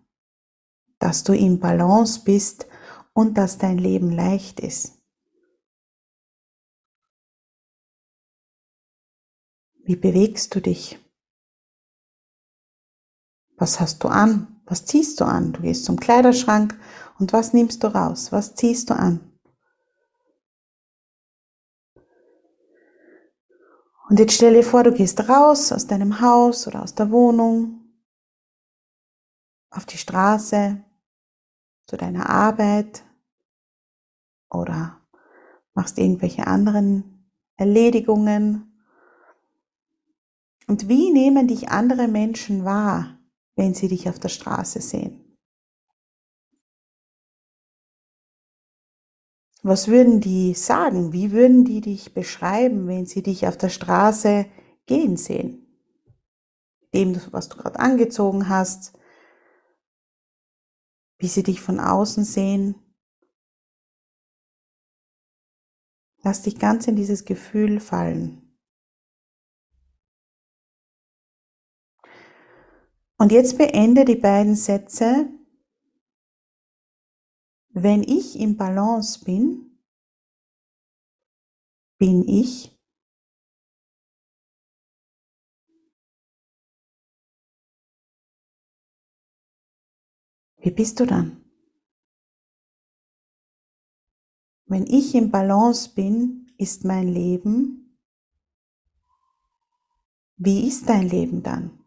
dass 0.98 1.24
du 1.24 1.32
im 1.32 1.60
Balance 1.60 2.22
bist 2.22 2.66
und 3.16 3.38
dass 3.38 3.56
dein 3.56 3.78
Leben 3.78 4.11
leicht 4.11 4.61
ist. 4.61 4.92
Wie 9.85 9.96
bewegst 9.96 10.54
du 10.54 10.61
dich? 10.61 10.99
Was 13.56 13.80
hast 13.80 14.04
du 14.04 14.08
an? 14.08 14.61
Was 14.66 14.85
ziehst 14.85 15.18
du 15.18 15.25
an? 15.25 15.54
Du 15.54 15.62
gehst 15.62 15.87
zum 15.87 15.99
Kleiderschrank 15.99 16.78
und 17.18 17.32
was 17.32 17.54
nimmst 17.54 17.82
du 17.82 17.87
raus? 17.87 18.32
Was 18.32 18.54
ziehst 18.54 18.90
du 18.90 18.94
an? 18.94 19.32
Und 24.11 24.18
jetzt 24.18 24.35
stell 24.35 24.52
dir 24.52 24.62
vor, 24.62 24.82
du 24.82 24.92
gehst 24.92 25.26
raus 25.26 25.73
aus 25.73 25.87
deinem 25.87 26.20
Haus 26.20 26.66
oder 26.66 26.82
aus 26.82 26.94
der 26.94 27.11
Wohnung, 27.11 27.80
auf 29.70 29.87
die 29.87 29.96
Straße, 29.96 30.85
zu 31.87 31.96
deiner 31.96 32.28
Arbeit, 32.28 33.05
oder 34.50 35.00
machst 35.74 35.98
irgendwelche 35.98 36.46
anderen 36.46 37.30
Erledigungen. 37.56 38.82
Und 40.66 40.88
wie 40.88 41.10
nehmen 41.10 41.46
dich 41.48 41.68
andere 41.68 42.08
Menschen 42.08 42.64
wahr, 42.64 43.18
wenn 43.54 43.74
sie 43.74 43.88
dich 43.88 44.08
auf 44.08 44.18
der 44.18 44.28
Straße 44.28 44.80
sehen? 44.80 45.26
Was 49.62 49.88
würden 49.88 50.20
die 50.20 50.54
sagen? 50.54 51.12
Wie 51.12 51.32
würden 51.32 51.64
die 51.64 51.80
dich 51.80 52.14
beschreiben, 52.14 52.86
wenn 52.86 53.04
sie 53.06 53.22
dich 53.22 53.48
auf 53.48 53.56
der 53.56 53.68
Straße 53.68 54.46
gehen 54.86 55.16
sehen? 55.16 55.66
Dem, 56.94 57.20
was 57.32 57.48
du 57.48 57.56
gerade 57.56 57.80
angezogen 57.80 58.48
hast, 58.48 58.96
wie 61.18 61.26
sie 61.26 61.42
dich 61.42 61.60
von 61.60 61.80
außen 61.80 62.24
sehen, 62.24 62.76
Lass 66.26 66.42
dich 66.42 66.59
ganz 66.59 66.88
in 66.88 66.97
dieses 66.97 67.25
Gefühl 67.25 67.78
fallen. 67.78 68.42
Und 73.16 73.30
jetzt 73.30 73.56
beende 73.59 74.04
die 74.04 74.16
beiden 74.16 74.56
Sätze. 74.56 75.30
Wenn 77.68 78.02
ich 78.02 78.40
im 78.40 78.56
Balance 78.56 79.25
bin, 79.25 79.78
bin 81.97 82.26
ich 82.26 82.76
Wie 90.59 90.73
bist 90.73 90.99
du 90.99 91.06
dann? 91.06 91.45
Wenn 94.66 94.87
ich 94.87 95.14
im 95.14 95.30
Balance 95.30 95.90
bin, 95.94 96.50
ist 96.58 96.85
mein 96.85 97.06
Leben. 97.06 97.96
Wie 100.37 100.66
ist 100.66 100.88
dein 100.88 101.08
Leben 101.08 101.42
dann? 101.42 101.78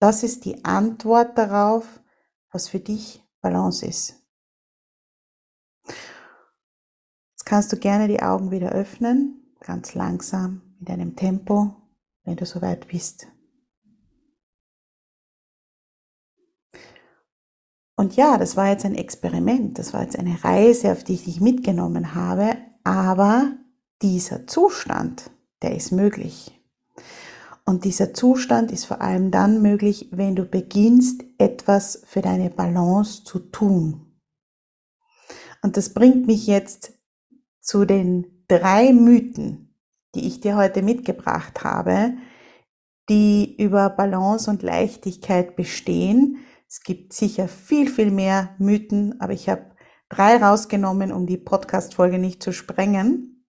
Das 0.00 0.22
ist 0.22 0.44
die 0.44 0.64
Antwort 0.64 1.38
darauf, 1.38 2.00
was 2.50 2.68
für 2.68 2.80
dich 2.80 3.22
Balance 3.40 3.86
ist. 3.86 4.16
Jetzt 7.32 7.44
kannst 7.44 7.72
du 7.72 7.76
gerne 7.76 8.08
die 8.08 8.22
Augen 8.22 8.50
wieder 8.50 8.72
öffnen, 8.72 9.54
ganz 9.60 9.94
langsam, 9.94 10.62
mit 10.80 10.90
einem 10.90 11.14
Tempo, 11.14 11.76
wenn 12.24 12.36
du 12.36 12.44
soweit 12.44 12.88
bist. 12.88 13.28
Und 18.00 18.16
ja, 18.16 18.38
das 18.38 18.56
war 18.56 18.70
jetzt 18.70 18.86
ein 18.86 18.94
Experiment, 18.94 19.78
das 19.78 19.92
war 19.92 20.00
jetzt 20.00 20.18
eine 20.18 20.42
Reise, 20.42 20.90
auf 20.90 21.04
die 21.04 21.12
ich 21.12 21.24
dich 21.24 21.42
mitgenommen 21.42 22.14
habe, 22.14 22.56
aber 22.82 23.52
dieser 24.00 24.46
Zustand, 24.46 25.30
der 25.60 25.76
ist 25.76 25.92
möglich. 25.92 26.58
Und 27.66 27.84
dieser 27.84 28.14
Zustand 28.14 28.72
ist 28.72 28.86
vor 28.86 29.02
allem 29.02 29.30
dann 29.30 29.60
möglich, 29.60 30.08
wenn 30.12 30.34
du 30.34 30.46
beginnst, 30.46 31.24
etwas 31.36 32.00
für 32.06 32.22
deine 32.22 32.48
Balance 32.48 33.22
zu 33.24 33.38
tun. 33.38 34.16
Und 35.60 35.76
das 35.76 35.92
bringt 35.92 36.26
mich 36.26 36.46
jetzt 36.46 36.94
zu 37.60 37.84
den 37.84 38.46
drei 38.48 38.94
Mythen, 38.94 39.74
die 40.14 40.26
ich 40.26 40.40
dir 40.40 40.56
heute 40.56 40.80
mitgebracht 40.80 41.64
habe, 41.64 42.14
die 43.10 43.62
über 43.62 43.90
Balance 43.90 44.50
und 44.50 44.62
Leichtigkeit 44.62 45.54
bestehen. 45.54 46.38
Es 46.70 46.82
gibt 46.82 47.12
sicher 47.12 47.48
viel, 47.48 47.90
viel 47.90 48.12
mehr 48.12 48.54
Mythen, 48.58 49.20
aber 49.20 49.32
ich 49.32 49.48
habe 49.48 49.74
drei 50.08 50.36
rausgenommen, 50.36 51.10
um 51.10 51.26
die 51.26 51.36
Podcast-Folge 51.36 52.16
nicht 52.16 52.44
zu 52.44 52.52
sprengen. 52.52 53.44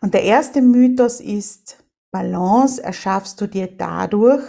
Und 0.00 0.14
der 0.14 0.22
erste 0.22 0.62
Mythos 0.62 1.20
ist, 1.20 1.84
Balance 2.12 2.80
erschaffst 2.80 3.40
du 3.40 3.48
dir 3.48 3.66
dadurch, 3.66 4.44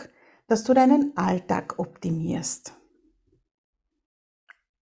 dass 0.47 0.63
du 0.63 0.75
deinen 0.75 1.17
Alltag 1.17 1.79
optimierst. 1.79 2.73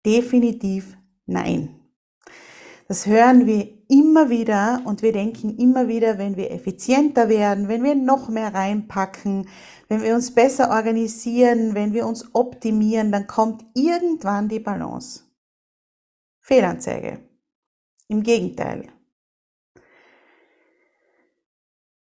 Definitiv 0.05 0.97
nein. 1.27 1.79
Das 2.89 3.05
hören 3.05 3.45
wir 3.45 3.80
immer 3.91 4.29
wieder 4.29 4.81
und 4.85 5.01
wir 5.01 5.11
denken 5.11 5.57
immer 5.57 5.89
wieder, 5.89 6.17
wenn 6.17 6.37
wir 6.37 6.49
effizienter 6.49 7.27
werden, 7.27 7.67
wenn 7.67 7.83
wir 7.83 7.93
noch 7.93 8.29
mehr 8.29 8.53
reinpacken, 8.53 9.49
wenn 9.89 10.01
wir 10.01 10.15
uns 10.15 10.33
besser 10.33 10.69
organisieren, 10.69 11.75
wenn 11.75 11.91
wir 11.93 12.07
uns 12.07 12.33
optimieren, 12.33 13.11
dann 13.11 13.27
kommt 13.27 13.65
irgendwann 13.75 14.47
die 14.47 14.61
Balance. 14.61 15.25
Fehlanzeige. 16.39 17.19
Im 18.07 18.23
Gegenteil. 18.23 18.87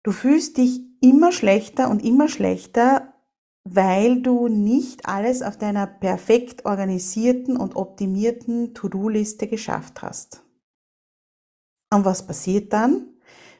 Du 0.03 0.13
fühlst 0.13 0.59
dich 0.59 0.83
immer 1.01 1.33
schlechter 1.33 1.89
und 1.89 2.05
immer 2.05 2.29
schlechter, 2.29 3.15
weil 3.65 4.21
du 4.21 4.49
nicht 4.49 5.07
alles 5.09 5.43
auf 5.43 5.57
deiner 5.57 5.87
perfekt 5.87 6.67
organisierten 6.67 7.57
und 7.57 7.77
optimierten 7.77 8.75
To-Do-Liste 8.75 9.49
geschafft 9.49 10.03
hast. 10.03 10.43
Und 11.91 12.05
was 12.05 12.27
passiert 12.27 12.73
dann? 12.73 13.15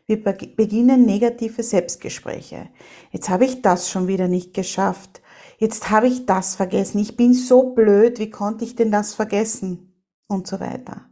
Wir 0.07 0.23
beginnen 0.23 1.05
negative 1.05 1.63
Selbstgespräche. 1.63 2.71
Jetzt 3.11 3.29
habe 3.29 3.45
ich 3.45 3.61
das 3.61 3.91
schon 3.91 4.07
wieder 4.07 4.27
nicht 4.27 4.55
geschafft. 4.55 5.21
Jetzt 5.59 5.91
habe 5.91 6.09
ich 6.09 6.25
das 6.25 6.55
vergessen. 6.55 6.99
Ich 6.99 7.17
bin 7.17 7.35
so 7.35 7.75
blöd. 7.75 8.19
Wie 8.19 8.31
konnte 8.31 8.65
ich 8.65 8.75
denn 8.75 8.91
das 8.91 9.15
vergessen? 9.15 10.03
Und 10.27 10.47
so 10.47 10.61
weiter. 10.61 11.11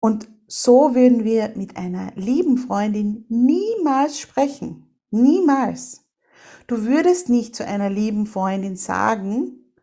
Und 0.00 0.28
so 0.46 0.94
würden 0.94 1.24
wir 1.24 1.52
mit 1.56 1.76
einer 1.76 2.12
lieben 2.14 2.56
Freundin 2.56 3.26
niemals 3.28 4.18
sprechen. 4.18 4.96
Niemals. 5.10 6.06
Du 6.66 6.84
würdest 6.84 7.28
nicht 7.28 7.54
zu 7.54 7.66
einer 7.66 7.90
lieben 7.90 8.26
Freundin 8.26 8.76
sagen, 8.76 9.74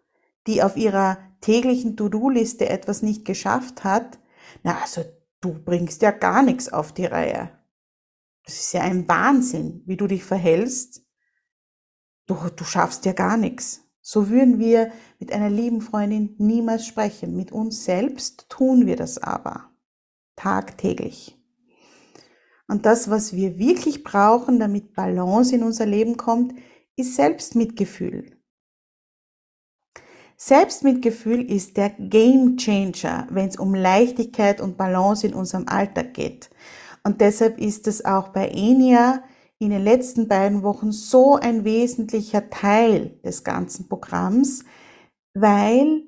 die 0.47 0.63
auf 0.63 0.77
ihrer 0.77 1.17
täglichen 1.41 1.97
To-Do-Liste 1.97 2.69
etwas 2.69 3.01
nicht 3.01 3.25
geschafft 3.25 3.83
hat, 3.83 4.19
na, 4.63 4.79
also 4.81 5.03
du 5.45 5.53
bringst 5.53 6.01
ja 6.01 6.11
gar 6.11 6.41
nichts 6.41 6.71
auf 6.71 6.91
die 6.91 7.05
Reihe. 7.05 7.51
Das 8.45 8.55
ist 8.55 8.73
ja 8.73 8.81
ein 8.81 9.07
Wahnsinn, 9.07 9.83
wie 9.85 9.97
du 9.97 10.07
dich 10.07 10.23
verhältst. 10.23 11.03
Du, 12.25 12.35
du 12.55 12.63
schaffst 12.63 13.05
ja 13.05 13.13
gar 13.13 13.37
nichts. 13.37 13.81
So 14.01 14.29
würden 14.29 14.59
wir 14.59 14.91
mit 15.19 15.31
einer 15.31 15.49
lieben 15.49 15.81
Freundin 15.81 16.35
niemals 16.37 16.85
sprechen. 16.85 17.35
Mit 17.35 17.51
uns 17.51 17.85
selbst 17.85 18.49
tun 18.49 18.85
wir 18.85 18.95
das 18.95 19.17
aber. 19.17 19.71
Tagtäglich. 20.35 21.39
Und 22.67 22.85
das, 22.85 23.09
was 23.09 23.33
wir 23.35 23.57
wirklich 23.59 24.03
brauchen, 24.03 24.59
damit 24.59 24.93
Balance 24.93 25.55
in 25.55 25.63
unser 25.63 25.85
Leben 25.85 26.17
kommt, 26.17 26.53
ist 26.95 27.15
Selbstmitgefühl. 27.15 28.34
Selbstmitgefühl 30.37 31.49
ist 31.49 31.77
der 31.77 31.91
Game 31.91 32.57
Changer, 32.57 33.27
wenn 33.29 33.47
es 33.47 33.57
um 33.57 33.73
Leichtigkeit 33.73 34.59
und 34.59 34.77
Balance 34.77 35.25
in 35.25 35.33
unserem 35.33 35.67
Alltag 35.67 36.13
geht. 36.13 36.49
Und 37.03 37.21
deshalb 37.21 37.59
ist 37.59 37.87
es 37.87 38.03
auch 38.03 38.29
bei 38.29 38.49
Enia 38.49 39.23
in 39.59 39.69
den 39.69 39.83
letzten 39.83 40.27
beiden 40.27 40.63
Wochen 40.63 40.91
so 40.91 41.35
ein 41.35 41.63
wesentlicher 41.63 42.49
Teil 42.49 43.19
des 43.23 43.43
ganzen 43.43 43.87
Programms, 43.87 44.65
weil 45.33 46.03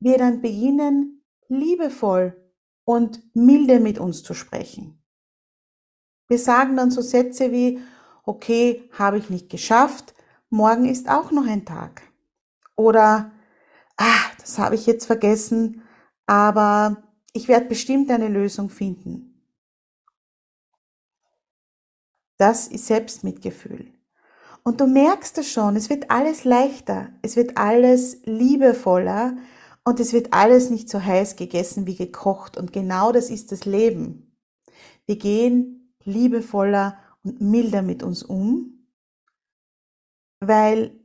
wir 0.00 0.18
dann 0.18 0.40
beginnen, 0.40 1.24
liebevoll 1.48 2.36
und 2.84 3.22
milde 3.34 3.80
mit 3.80 3.98
uns 3.98 4.22
zu 4.22 4.34
sprechen. 4.34 5.02
Wir 6.28 6.38
sagen 6.38 6.76
dann 6.76 6.90
so 6.90 7.00
Sätze 7.00 7.52
wie, 7.52 7.80
okay, 8.24 8.88
habe 8.92 9.18
ich 9.18 9.30
nicht 9.30 9.50
geschafft, 9.50 10.14
morgen 10.50 10.84
ist 10.84 11.08
auch 11.08 11.30
noch 11.30 11.46
ein 11.46 11.64
Tag. 11.64 12.02
Oder, 12.76 13.32
ah, 13.96 14.30
das 14.40 14.58
habe 14.58 14.74
ich 14.74 14.86
jetzt 14.86 15.06
vergessen, 15.06 15.82
aber 16.26 17.02
ich 17.32 17.48
werde 17.48 17.66
bestimmt 17.66 18.10
eine 18.10 18.28
Lösung 18.28 18.70
finden. 18.70 19.34
Das 22.36 22.68
ist 22.68 22.86
Selbstmitgefühl. 22.86 23.92
Und 24.64 24.80
du 24.80 24.86
merkst 24.86 25.38
es 25.38 25.52
schon, 25.52 25.76
es 25.76 25.90
wird 25.90 26.10
alles 26.10 26.44
leichter, 26.44 27.10
es 27.22 27.36
wird 27.36 27.56
alles 27.58 28.22
liebevoller 28.24 29.36
und 29.84 30.00
es 30.00 30.12
wird 30.12 30.32
alles 30.32 30.70
nicht 30.70 30.88
so 30.88 31.02
heiß 31.02 31.36
gegessen 31.36 31.86
wie 31.86 31.96
gekocht. 31.96 32.56
Und 32.56 32.72
genau 32.72 33.12
das 33.12 33.30
ist 33.30 33.52
das 33.52 33.66
Leben. 33.66 34.36
Wir 35.06 35.16
gehen 35.16 35.94
liebevoller 36.04 36.98
und 37.22 37.40
milder 37.40 37.82
mit 37.82 38.02
uns 38.02 38.22
um, 38.22 38.88
weil 40.40 40.98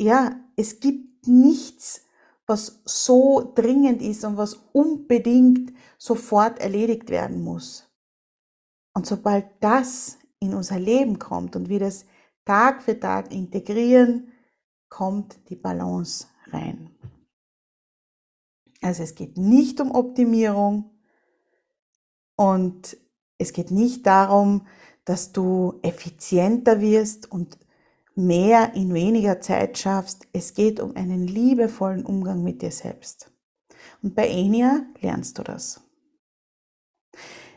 ja, 0.00 0.40
es 0.56 0.80
gibt 0.80 1.11
nichts, 1.26 2.06
was 2.46 2.82
so 2.84 3.52
dringend 3.54 4.02
ist 4.02 4.24
und 4.24 4.36
was 4.36 4.54
unbedingt 4.72 5.72
sofort 5.98 6.58
erledigt 6.58 7.10
werden 7.10 7.42
muss. 7.42 7.88
Und 8.94 9.06
sobald 9.06 9.46
das 9.60 10.18
in 10.40 10.54
unser 10.54 10.78
Leben 10.78 11.18
kommt 11.18 11.56
und 11.56 11.68
wir 11.68 11.80
das 11.80 12.04
Tag 12.44 12.82
für 12.82 12.98
Tag 12.98 13.32
integrieren, 13.32 14.32
kommt 14.88 15.38
die 15.48 15.56
Balance 15.56 16.26
rein. 16.48 16.90
Also 18.82 19.04
es 19.04 19.14
geht 19.14 19.38
nicht 19.38 19.80
um 19.80 19.92
Optimierung 19.92 20.90
und 22.36 22.96
es 23.38 23.52
geht 23.52 23.70
nicht 23.70 24.06
darum, 24.06 24.66
dass 25.04 25.32
du 25.32 25.78
effizienter 25.82 26.80
wirst 26.80 27.30
und 27.30 27.58
mehr 28.14 28.74
in 28.74 28.92
weniger 28.94 29.40
Zeit 29.40 29.78
schaffst. 29.78 30.26
Es 30.32 30.54
geht 30.54 30.80
um 30.80 30.96
einen 30.96 31.26
liebevollen 31.26 32.04
Umgang 32.04 32.42
mit 32.42 32.62
dir 32.62 32.70
selbst. 32.70 33.30
Und 34.02 34.14
bei 34.14 34.28
Enia 34.28 34.82
lernst 35.00 35.38
du 35.38 35.42
das. 35.42 35.80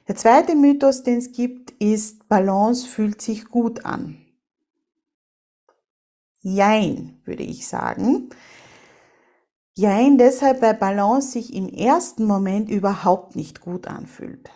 Der 0.07 0.15
zweite 0.15 0.55
Mythos, 0.55 1.03
den 1.03 1.17
es 1.17 1.31
gibt, 1.31 1.71
ist, 1.71 2.27
Balance 2.27 2.87
fühlt 2.87 3.21
sich 3.21 3.45
gut 3.45 3.85
an. 3.85 4.17
Jein, 6.41 7.19
würde 7.25 7.41
ich 7.41 7.67
sagen. 7.67 8.29
Jein 9.75 10.19
deshalb, 10.19 10.61
weil 10.61 10.75
Balance 10.75 11.31
sich 11.31 11.53
im 11.53 11.67
ersten 11.67 12.25
Moment 12.25 12.69
überhaupt 12.69 13.35
nicht 13.35 13.61
gut 13.61 13.87
anfühlt. 13.87 14.51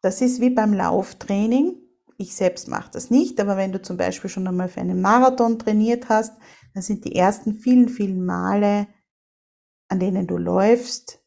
Das 0.00 0.22
ist 0.22 0.40
wie 0.40 0.50
beim 0.50 0.72
Lauftraining. 0.72 1.76
Ich 2.16 2.34
selbst 2.34 2.68
mache 2.68 2.90
das 2.92 3.10
nicht, 3.10 3.40
aber 3.40 3.56
wenn 3.56 3.72
du 3.72 3.82
zum 3.82 3.96
Beispiel 3.96 4.30
schon 4.30 4.46
einmal 4.46 4.68
für 4.68 4.80
einen 4.80 5.00
Marathon 5.00 5.58
trainiert 5.58 6.08
hast, 6.08 6.32
dann 6.72 6.82
sind 6.82 7.04
die 7.04 7.16
ersten 7.16 7.54
vielen, 7.54 7.88
vielen 7.88 8.24
Male, 8.24 8.86
an 9.88 10.00
denen 10.00 10.26
du 10.26 10.36
läufst, 10.36 11.20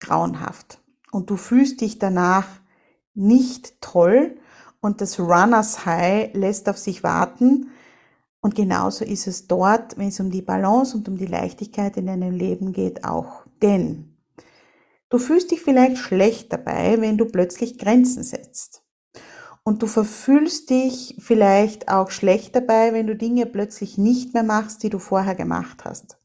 grauenhaft. 0.00 0.80
Und 1.12 1.30
du 1.30 1.36
fühlst 1.36 1.80
dich 1.80 1.98
danach 1.98 2.48
nicht 3.14 3.80
toll 3.80 4.36
und 4.80 5.00
das 5.00 5.18
Runners 5.18 5.86
High 5.86 6.34
lässt 6.34 6.68
auf 6.68 6.78
sich 6.78 7.02
warten 7.02 7.70
und 8.44 8.54
genauso 8.54 9.06
ist 9.06 9.26
es 9.26 9.46
dort, 9.46 9.96
wenn 9.96 10.08
es 10.08 10.20
um 10.20 10.30
die 10.30 10.42
Balance 10.42 10.94
und 10.94 11.08
um 11.08 11.16
die 11.16 11.24
Leichtigkeit 11.24 11.96
in 11.96 12.04
deinem 12.04 12.34
Leben 12.34 12.74
geht, 12.74 13.02
auch. 13.02 13.46
Denn 13.62 14.18
du 15.08 15.16
fühlst 15.16 15.50
dich 15.50 15.62
vielleicht 15.62 15.96
schlecht 15.96 16.52
dabei, 16.52 17.00
wenn 17.00 17.16
du 17.16 17.24
plötzlich 17.24 17.78
Grenzen 17.78 18.22
setzt. 18.22 18.83
Und 19.64 19.82
du 19.82 19.86
verfühlst 19.86 20.68
dich 20.68 21.16
vielleicht 21.18 21.88
auch 21.88 22.10
schlecht 22.10 22.54
dabei, 22.54 22.92
wenn 22.92 23.06
du 23.06 23.16
Dinge 23.16 23.46
plötzlich 23.46 23.96
nicht 23.96 24.34
mehr 24.34 24.42
machst, 24.42 24.82
die 24.82 24.90
du 24.90 24.98
vorher 24.98 25.34
gemacht 25.34 25.86
hast. 25.86 26.18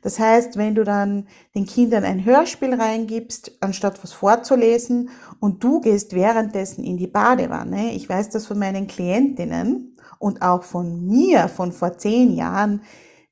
Das 0.00 0.20
heißt, 0.20 0.58
wenn 0.58 0.74
du 0.74 0.84
dann 0.84 1.26
den 1.56 1.66
Kindern 1.66 2.04
ein 2.04 2.24
Hörspiel 2.24 2.74
reingibst, 2.74 3.56
anstatt 3.60 4.02
was 4.04 4.12
vorzulesen, 4.12 5.10
und 5.40 5.64
du 5.64 5.80
gehst 5.80 6.14
währenddessen 6.14 6.84
in 6.84 6.96
die 6.96 7.06
Badewanne, 7.08 7.94
ich 7.94 8.08
weiß 8.08 8.30
das 8.30 8.46
von 8.46 8.58
meinen 8.58 8.86
Klientinnen 8.86 9.96
und 10.20 10.42
auch 10.42 10.62
von 10.62 11.04
mir 11.06 11.48
von 11.48 11.72
vor 11.72 11.98
zehn 11.98 12.34
Jahren, 12.36 12.82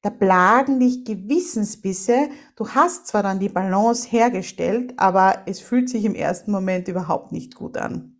da 0.00 0.10
plagen 0.10 0.80
dich 0.80 1.04
Gewissensbisse. 1.04 2.28
Du 2.56 2.68
hast 2.70 3.06
zwar 3.06 3.22
dann 3.22 3.38
die 3.38 3.48
Balance 3.48 4.08
hergestellt, 4.10 4.94
aber 4.96 5.42
es 5.46 5.60
fühlt 5.60 5.88
sich 5.88 6.04
im 6.04 6.16
ersten 6.16 6.50
Moment 6.50 6.88
überhaupt 6.88 7.30
nicht 7.30 7.54
gut 7.54 7.76
an. 7.76 8.11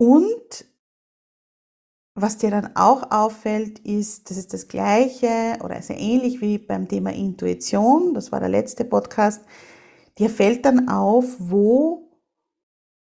Und 0.00 0.64
was 2.14 2.38
dir 2.38 2.50
dann 2.50 2.74
auch 2.74 3.10
auffällt, 3.10 3.80
ist, 3.80 4.30
das 4.30 4.38
ist 4.38 4.54
das 4.54 4.66
gleiche 4.66 5.58
oder 5.62 5.82
sehr 5.82 5.98
ähnlich 5.98 6.40
wie 6.40 6.56
beim 6.56 6.88
Thema 6.88 7.12
Intuition, 7.12 8.14
das 8.14 8.32
war 8.32 8.40
der 8.40 8.48
letzte 8.48 8.86
Podcast, 8.86 9.44
dir 10.16 10.30
fällt 10.30 10.64
dann 10.64 10.88
auf, 10.88 11.36
wo 11.38 12.18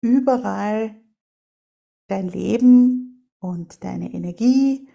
überall 0.02 0.94
dein 2.10 2.28
Leben 2.28 3.32
und 3.40 3.82
deine 3.86 4.14
Energie 4.14 4.90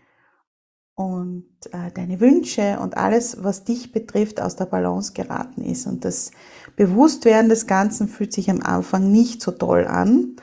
und 0.96 1.48
äh, 1.72 1.90
deine 1.90 2.20
Wünsche 2.20 2.80
und 2.80 2.98
alles, 2.98 3.42
was 3.42 3.64
dich 3.64 3.92
betrifft, 3.92 4.42
aus 4.42 4.56
der 4.56 4.66
Balance 4.66 5.14
geraten 5.14 5.62
ist. 5.62 5.86
Und 5.86 6.04
das 6.04 6.32
Bewusstwerden 6.76 7.48
des 7.48 7.66
Ganzen 7.66 8.08
fühlt 8.08 8.34
sich 8.34 8.50
am 8.50 8.60
Anfang 8.60 9.10
nicht 9.10 9.40
so 9.40 9.52
toll 9.52 9.86
an, 9.86 10.36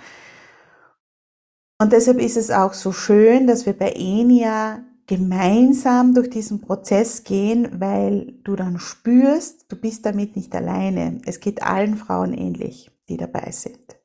und 1.81 1.93
deshalb 1.93 2.19
ist 2.19 2.37
es 2.37 2.51
auch 2.51 2.73
so 2.73 2.91
schön, 2.91 3.47
dass 3.47 3.65
wir 3.65 3.73
bei 3.73 3.93
Enia 3.93 4.83
gemeinsam 5.07 6.13
durch 6.13 6.29
diesen 6.29 6.61
Prozess 6.61 7.23
gehen, 7.23 7.81
weil 7.81 8.33
du 8.43 8.55
dann 8.55 8.77
spürst, 8.77 9.65
du 9.67 9.75
bist 9.75 10.05
damit 10.05 10.35
nicht 10.35 10.53
alleine. 10.53 11.19
Es 11.25 11.39
geht 11.39 11.63
allen 11.63 11.97
Frauen 11.97 12.35
ähnlich, 12.35 12.91
die 13.09 13.17
dabei 13.17 13.49
sind. 13.49 13.99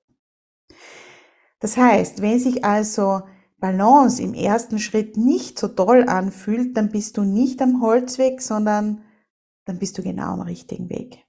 Das 1.61 1.77
heißt, 1.77 2.23
wenn 2.23 2.39
sich 2.39 2.65
also 2.65 3.21
Balance 3.59 4.23
im 4.23 4.33
ersten 4.33 4.79
Schritt 4.79 5.19
nicht 5.19 5.59
so 5.59 5.69
toll 5.69 6.05
anfühlt, 6.09 6.79
dann 6.79 6.91
bist 6.91 7.19
du 7.19 7.25
nicht 7.25 7.61
am 7.61 7.83
Holzweg, 7.83 8.41
sondern 8.41 9.05
dann 9.67 9.79
bist 9.79 9.99
du 9.99 10.03
genau 10.03 10.33
am 10.33 10.41
richtigen 10.41 10.89
Weg. 10.89 11.27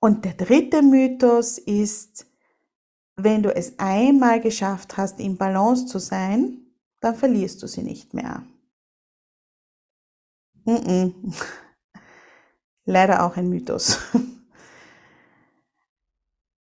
Und 0.00 0.24
der 0.24 0.32
dritte 0.32 0.80
Mythos 0.80 1.58
ist, 1.58 2.27
wenn 3.18 3.42
du 3.42 3.54
es 3.54 3.78
einmal 3.78 4.40
geschafft 4.40 4.96
hast, 4.96 5.18
im 5.18 5.36
Balance 5.36 5.86
zu 5.86 5.98
sein, 5.98 6.58
dann 7.00 7.16
verlierst 7.16 7.62
du 7.62 7.66
sie 7.66 7.82
nicht 7.82 8.14
mehr. 8.14 8.44
Mm 10.64 10.70
-mm. 10.70 11.14
Leider 12.84 13.24
auch 13.24 13.36
ein 13.36 13.48
Mythos. 13.48 13.98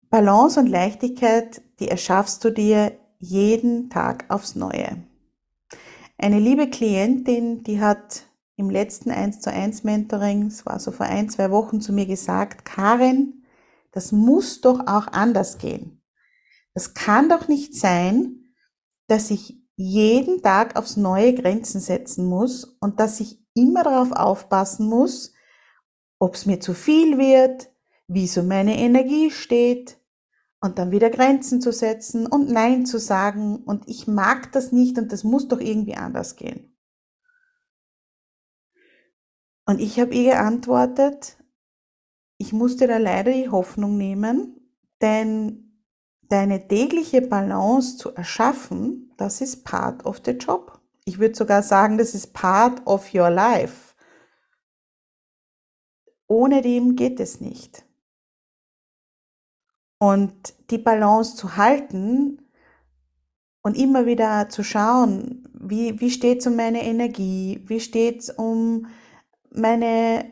Balance 0.09 0.59
und 0.59 0.67
Leichtigkeit, 0.67 1.61
die 1.79 1.89
erschaffst 1.89 2.43
du 2.45 2.51
dir 2.51 2.97
jeden 3.19 3.89
Tag 3.89 4.25
aufs 4.29 4.55
Neue. 4.55 5.03
Eine 6.17 6.39
liebe 6.39 6.69
Klientin, 6.69 7.63
die 7.63 7.81
hat 7.81 8.23
im 8.55 8.69
letzten 8.69 9.11
1 9.11 9.41
zu 9.41 9.51
1 9.51 9.83
Mentoring, 9.83 10.45
es 10.47 10.65
war 10.65 10.79
so 10.79 10.91
vor 10.91 11.07
ein, 11.07 11.29
zwei 11.29 11.51
Wochen 11.51 11.81
zu 11.81 11.91
mir 11.91 12.05
gesagt, 12.05 12.63
Karin, 12.63 13.43
das 13.91 14.11
muss 14.11 14.61
doch 14.61 14.87
auch 14.87 15.07
anders 15.07 15.57
gehen. 15.57 16.01
Es 16.75 16.93
kann 16.93 17.29
doch 17.29 17.47
nicht 17.47 17.73
sein, 17.73 18.53
dass 19.07 19.31
ich 19.31 19.57
jeden 19.77 20.41
Tag 20.41 20.75
aufs 20.75 20.97
neue 20.97 21.33
Grenzen 21.33 21.79
setzen 21.81 22.25
muss 22.25 22.65
und 22.79 22.99
dass 22.99 23.19
ich 23.19 23.39
immer 23.53 23.83
darauf 23.83 24.11
aufpassen 24.11 24.87
muss, 24.87 25.33
ob 26.19 26.35
es 26.35 26.45
mir 26.45 26.59
zu 26.59 26.73
viel 26.73 27.17
wird, 27.17 27.69
wie 28.07 28.27
so 28.27 28.43
meine 28.43 28.77
Energie 28.77 29.31
steht 29.31 29.99
und 30.59 30.77
dann 30.77 30.91
wieder 30.91 31.09
Grenzen 31.09 31.61
zu 31.61 31.71
setzen 31.71 32.27
und 32.27 32.49
Nein 32.49 32.85
zu 32.85 32.99
sagen 32.99 33.63
und 33.63 33.87
ich 33.87 34.07
mag 34.07 34.51
das 34.51 34.71
nicht 34.71 34.97
und 34.97 35.11
das 35.11 35.23
muss 35.23 35.47
doch 35.47 35.59
irgendwie 35.59 35.95
anders 35.95 36.35
gehen. 36.35 36.77
Und 39.65 39.79
ich 39.79 39.99
habe 39.99 40.13
ihr 40.13 40.31
geantwortet, 40.31 41.37
ich 42.37 42.53
musste 42.53 42.85
da 42.85 42.97
leider 42.97 43.31
die 43.31 43.49
Hoffnung 43.49 43.97
nehmen, 43.97 44.73
denn 45.01 45.64
deine 46.29 46.67
tägliche 46.67 47.21
Balance 47.21 47.97
zu 47.97 48.13
erschaffen, 48.13 49.13
das 49.17 49.41
ist 49.41 49.63
part 49.63 50.05
of 50.05 50.21
the 50.25 50.31
job. 50.31 50.79
Ich 51.05 51.19
würde 51.19 51.35
sogar 51.35 51.61
sagen, 51.61 51.97
das 51.97 52.15
ist 52.15 52.33
part 52.33 52.85
of 52.85 53.13
your 53.13 53.29
life. 53.29 53.93
Ohne 56.27 56.61
dem 56.61 56.95
geht 56.95 57.19
es 57.19 57.39
nicht. 57.39 57.85
Und 59.99 60.53
die 60.71 60.79
Balance 60.79 61.35
zu 61.35 61.57
halten 61.57 62.41
und 63.61 63.77
immer 63.77 64.05
wieder 64.05 64.49
zu 64.49 64.63
schauen, 64.63 65.47
wie, 65.53 65.99
wie 65.99 66.11
steht 66.11 66.39
es 66.39 66.47
um 66.47 66.55
meine 66.55 66.83
Energie, 66.83 67.63
wie 67.65 67.79
steht 67.79 68.21
es 68.21 68.29
um 68.29 68.87
meine, 69.51 70.31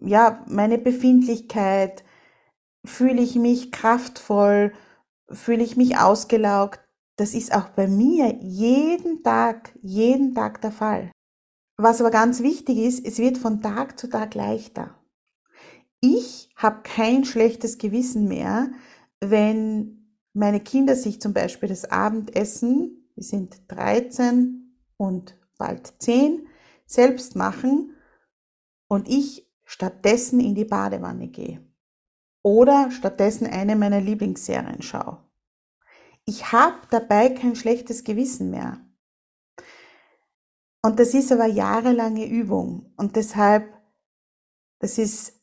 ja, 0.00 0.44
meine 0.48 0.78
Befindlichkeit, 0.78 2.04
fühle 2.84 3.22
ich 3.22 3.36
mich 3.36 3.72
kraftvoll, 3.72 4.72
fühle 5.32 5.62
ich 5.62 5.76
mich 5.76 5.98
ausgelaugt. 5.98 6.80
Das 7.16 7.34
ist 7.34 7.54
auch 7.54 7.68
bei 7.70 7.86
mir 7.86 8.38
jeden 8.40 9.22
Tag, 9.22 9.78
jeden 9.82 10.34
Tag 10.34 10.60
der 10.60 10.72
Fall. 10.72 11.10
Was 11.76 12.00
aber 12.00 12.10
ganz 12.10 12.42
wichtig 12.42 12.78
ist, 12.78 13.04
es 13.06 13.18
wird 13.18 13.38
von 13.38 13.60
Tag 13.60 13.98
zu 13.98 14.08
Tag 14.08 14.34
leichter. 14.34 14.98
Ich 16.00 16.50
habe 16.56 16.82
kein 16.82 17.24
schlechtes 17.24 17.78
Gewissen 17.78 18.28
mehr, 18.28 18.70
wenn 19.20 20.18
meine 20.32 20.60
Kinder 20.60 20.96
sich 20.96 21.20
zum 21.20 21.32
Beispiel 21.32 21.68
das 21.68 21.84
Abendessen, 21.84 23.08
wir 23.14 23.24
sind 23.24 23.62
13 23.68 24.78
und 24.96 25.36
bald 25.58 25.94
10, 25.98 26.46
selbst 26.86 27.36
machen 27.36 27.94
und 28.88 29.08
ich 29.08 29.48
stattdessen 29.64 30.40
in 30.40 30.54
die 30.54 30.64
Badewanne 30.64 31.28
gehe 31.28 31.60
oder 32.42 32.90
stattdessen 32.90 33.46
eine 33.46 33.76
meiner 33.76 34.00
Lieblingsserien 34.00 34.82
schaue. 34.82 35.18
Ich 36.24 36.52
habe 36.52 36.76
dabei 36.90 37.30
kein 37.30 37.56
schlechtes 37.56 38.04
Gewissen 38.04 38.50
mehr. 38.50 38.80
Und 40.82 40.98
das 40.98 41.14
ist 41.14 41.30
aber 41.30 41.46
jahrelange 41.46 42.26
Übung 42.26 42.92
und 42.96 43.14
deshalb, 43.14 43.72
das 44.80 44.98
ist 44.98 45.40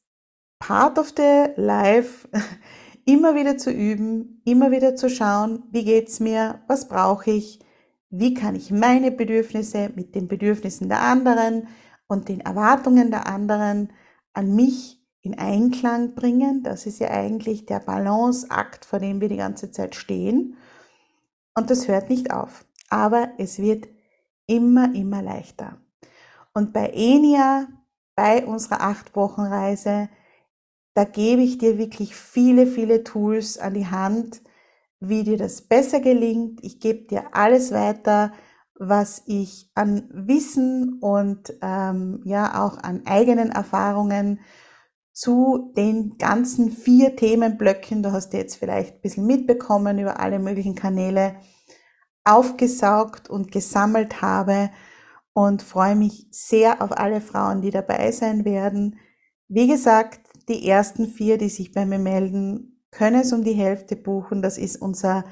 part 0.60 1.00
of 1.00 1.14
the 1.16 1.54
life, 1.56 2.28
immer 3.06 3.36
wieder 3.36 3.58
zu 3.58 3.72
üben, 3.72 4.42
immer 4.46 4.72
wieder 4.72 4.96
zu 4.96 5.10
schauen, 5.10 5.64
wie 5.72 5.86
geht's 5.86 6.20
mir, 6.20 6.62
was 6.68 6.90
brauche 6.90 7.32
ich, 7.32 7.60
wie 8.10 8.34
kann 8.34 8.56
ich 8.56 8.72
meine 8.72 9.12
Bedürfnisse 9.12 9.92
mit 9.96 10.14
den 10.16 10.28
Bedürfnissen 10.28 10.90
der 10.90 11.02
anderen 11.02 11.68
und 12.08 12.28
den 12.28 12.42
Erwartungen 12.42 13.10
der 13.10 13.28
anderen 13.28 13.94
an 14.34 14.56
mich 14.56 14.99
in 15.22 15.38
Einklang 15.38 16.16
bringen. 16.16 16.64
Das 16.64 16.86
ist 16.86 17.00
ja 17.00 17.10
eigentlich 17.10 17.66
der 17.66 17.80
Balanceakt, 17.80 18.86
vor 18.86 19.00
dem 19.00 19.22
wir 19.22 19.30
die 19.30 19.38
ganze 19.38 19.72
Zeit 19.72 19.96
stehen. 19.96 20.58
Und 21.56 21.70
das 21.70 21.88
hört 21.88 22.10
nicht 22.10 22.32
auf. 22.32 22.66
Aber 22.90 23.30
es 23.38 23.60
wird 23.60 23.88
immer, 24.48 24.94
immer 24.96 25.22
leichter. 25.22 25.78
Und 26.54 26.74
bei 26.74 26.90
Enia, 26.94 27.68
bei 28.16 28.46
unserer 28.46 28.82
acht 28.82 29.16
Wochen 29.16 29.42
Reise, 29.42 30.10
da 30.94 31.04
gebe 31.04 31.42
ich 31.42 31.58
dir 31.58 31.78
wirklich 31.78 32.16
viele, 32.16 32.66
viele 32.66 33.04
Tools 33.04 33.58
an 33.58 33.74
die 33.74 33.88
Hand, 33.88 34.42
wie 35.00 35.24
dir 35.24 35.38
das 35.38 35.62
besser 35.62 36.00
gelingt. 36.00 36.64
Ich 36.64 36.80
gebe 36.80 37.08
dir 37.08 37.36
alles 37.36 37.72
weiter, 37.72 38.34
was 38.76 39.24
ich 39.26 39.70
an 39.76 40.10
Wissen 40.12 41.00
und 41.00 41.54
ähm, 41.62 42.22
ja 42.24 42.66
auch 42.66 42.78
an 42.78 43.06
eigenen 43.06 43.52
Erfahrungen 43.52 44.40
zu 45.20 45.72
den 45.76 46.18
ganzen 46.18 46.72
vier 46.72 47.16
Themenblöcken, 47.18 48.02
du 48.02 48.14
hast 48.14 48.32
jetzt 48.32 48.56
vielleicht 48.56 48.96
ein 48.96 49.02
bisschen 49.02 49.28
mitbekommen 49.28 50.00
über 50.00 50.22
alle 50.22 50.40
möglichen 50.40 50.76
Kanäle, 50.76 51.36
aufgesaugt 52.24 53.30
und 53.30 53.52
gesammelt 53.52 54.22
habe 54.22 54.70
und 55.34 55.62
freue 55.62 55.98
mich 55.98 56.30
sehr 56.32 56.82
auf 56.82 56.98
alle 56.98 57.20
Frauen, 57.20 57.62
die 57.62 57.70
dabei 57.70 58.14
sein 58.14 58.46
werden. 58.46 58.98
Wie 59.50 59.68
gesagt, 59.68 60.22
die 60.48 60.66
ersten 60.66 61.08
vier, 61.08 61.38
die 61.38 61.50
sich 61.50 61.74
bei 61.74 61.86
mir 61.86 62.00
melden, 62.00 62.82
können 62.90 63.20
es 63.20 63.34
um 63.34 63.44
die 63.44 63.52
Hälfte 63.52 63.98
buchen. 63.98 64.42
Das 64.42 64.58
ist 64.58 64.82
unser 64.82 65.26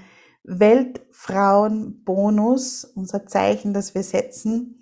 Weltfrauenbonus, 0.43 2.83
unser 2.83 3.25
Zeichen, 3.25 3.73
das 3.73 3.95
wir 3.95 4.03
setzen. 4.03 4.81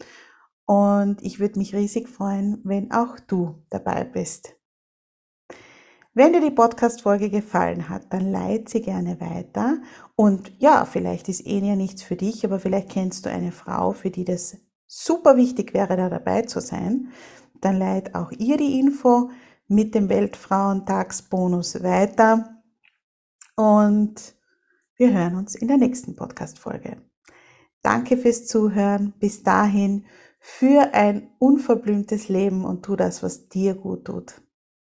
Und 0.65 1.21
ich 1.21 1.39
würde 1.39 1.59
mich 1.59 1.75
riesig 1.75 2.09
freuen, 2.09 2.59
wenn 2.63 2.91
auch 2.91 3.19
du 3.19 3.63
dabei 3.69 4.03
bist. 4.03 4.55
Wenn 6.17 6.31
dir 6.31 6.39
die 6.39 6.49
Podcast-Folge 6.49 7.29
gefallen 7.29 7.89
hat, 7.89 8.13
dann 8.13 8.31
leite 8.31 8.71
sie 8.71 8.81
gerne 8.81 9.19
weiter. 9.19 9.79
Und 10.15 10.49
ja, 10.59 10.85
vielleicht 10.85 11.27
ist 11.27 11.45
Enia 11.45 11.75
nichts 11.75 12.03
für 12.03 12.15
dich, 12.15 12.45
aber 12.45 12.57
vielleicht 12.57 12.87
kennst 12.87 13.25
du 13.25 13.29
eine 13.29 13.51
Frau, 13.51 13.91
für 13.91 14.09
die 14.11 14.23
das 14.23 14.55
super 14.87 15.35
wichtig 15.35 15.73
wäre, 15.73 15.97
da 15.97 16.07
dabei 16.07 16.43
zu 16.43 16.61
sein. 16.61 17.09
Dann 17.59 17.77
leite 17.77 18.15
auch 18.15 18.31
ihr 18.31 18.55
die 18.55 18.79
Info 18.79 19.29
mit 19.67 19.93
dem 19.93 20.07
Weltfrauentagsbonus 20.07 21.83
weiter. 21.83 22.61
Und 23.57 24.35
wir 24.95 25.11
hören 25.11 25.35
uns 25.35 25.53
in 25.53 25.67
der 25.67 25.77
nächsten 25.77 26.15
Podcast-Folge. 26.15 26.95
Danke 27.81 28.15
fürs 28.15 28.47
Zuhören. 28.47 29.13
Bis 29.19 29.43
dahin 29.43 30.05
für 30.39 30.93
ein 30.93 31.29
unverblümtes 31.39 32.29
Leben 32.29 32.63
und 32.63 32.85
tu 32.85 32.95
das, 32.95 33.21
was 33.21 33.49
dir 33.49 33.75
gut 33.75 34.05
tut. 34.05 34.44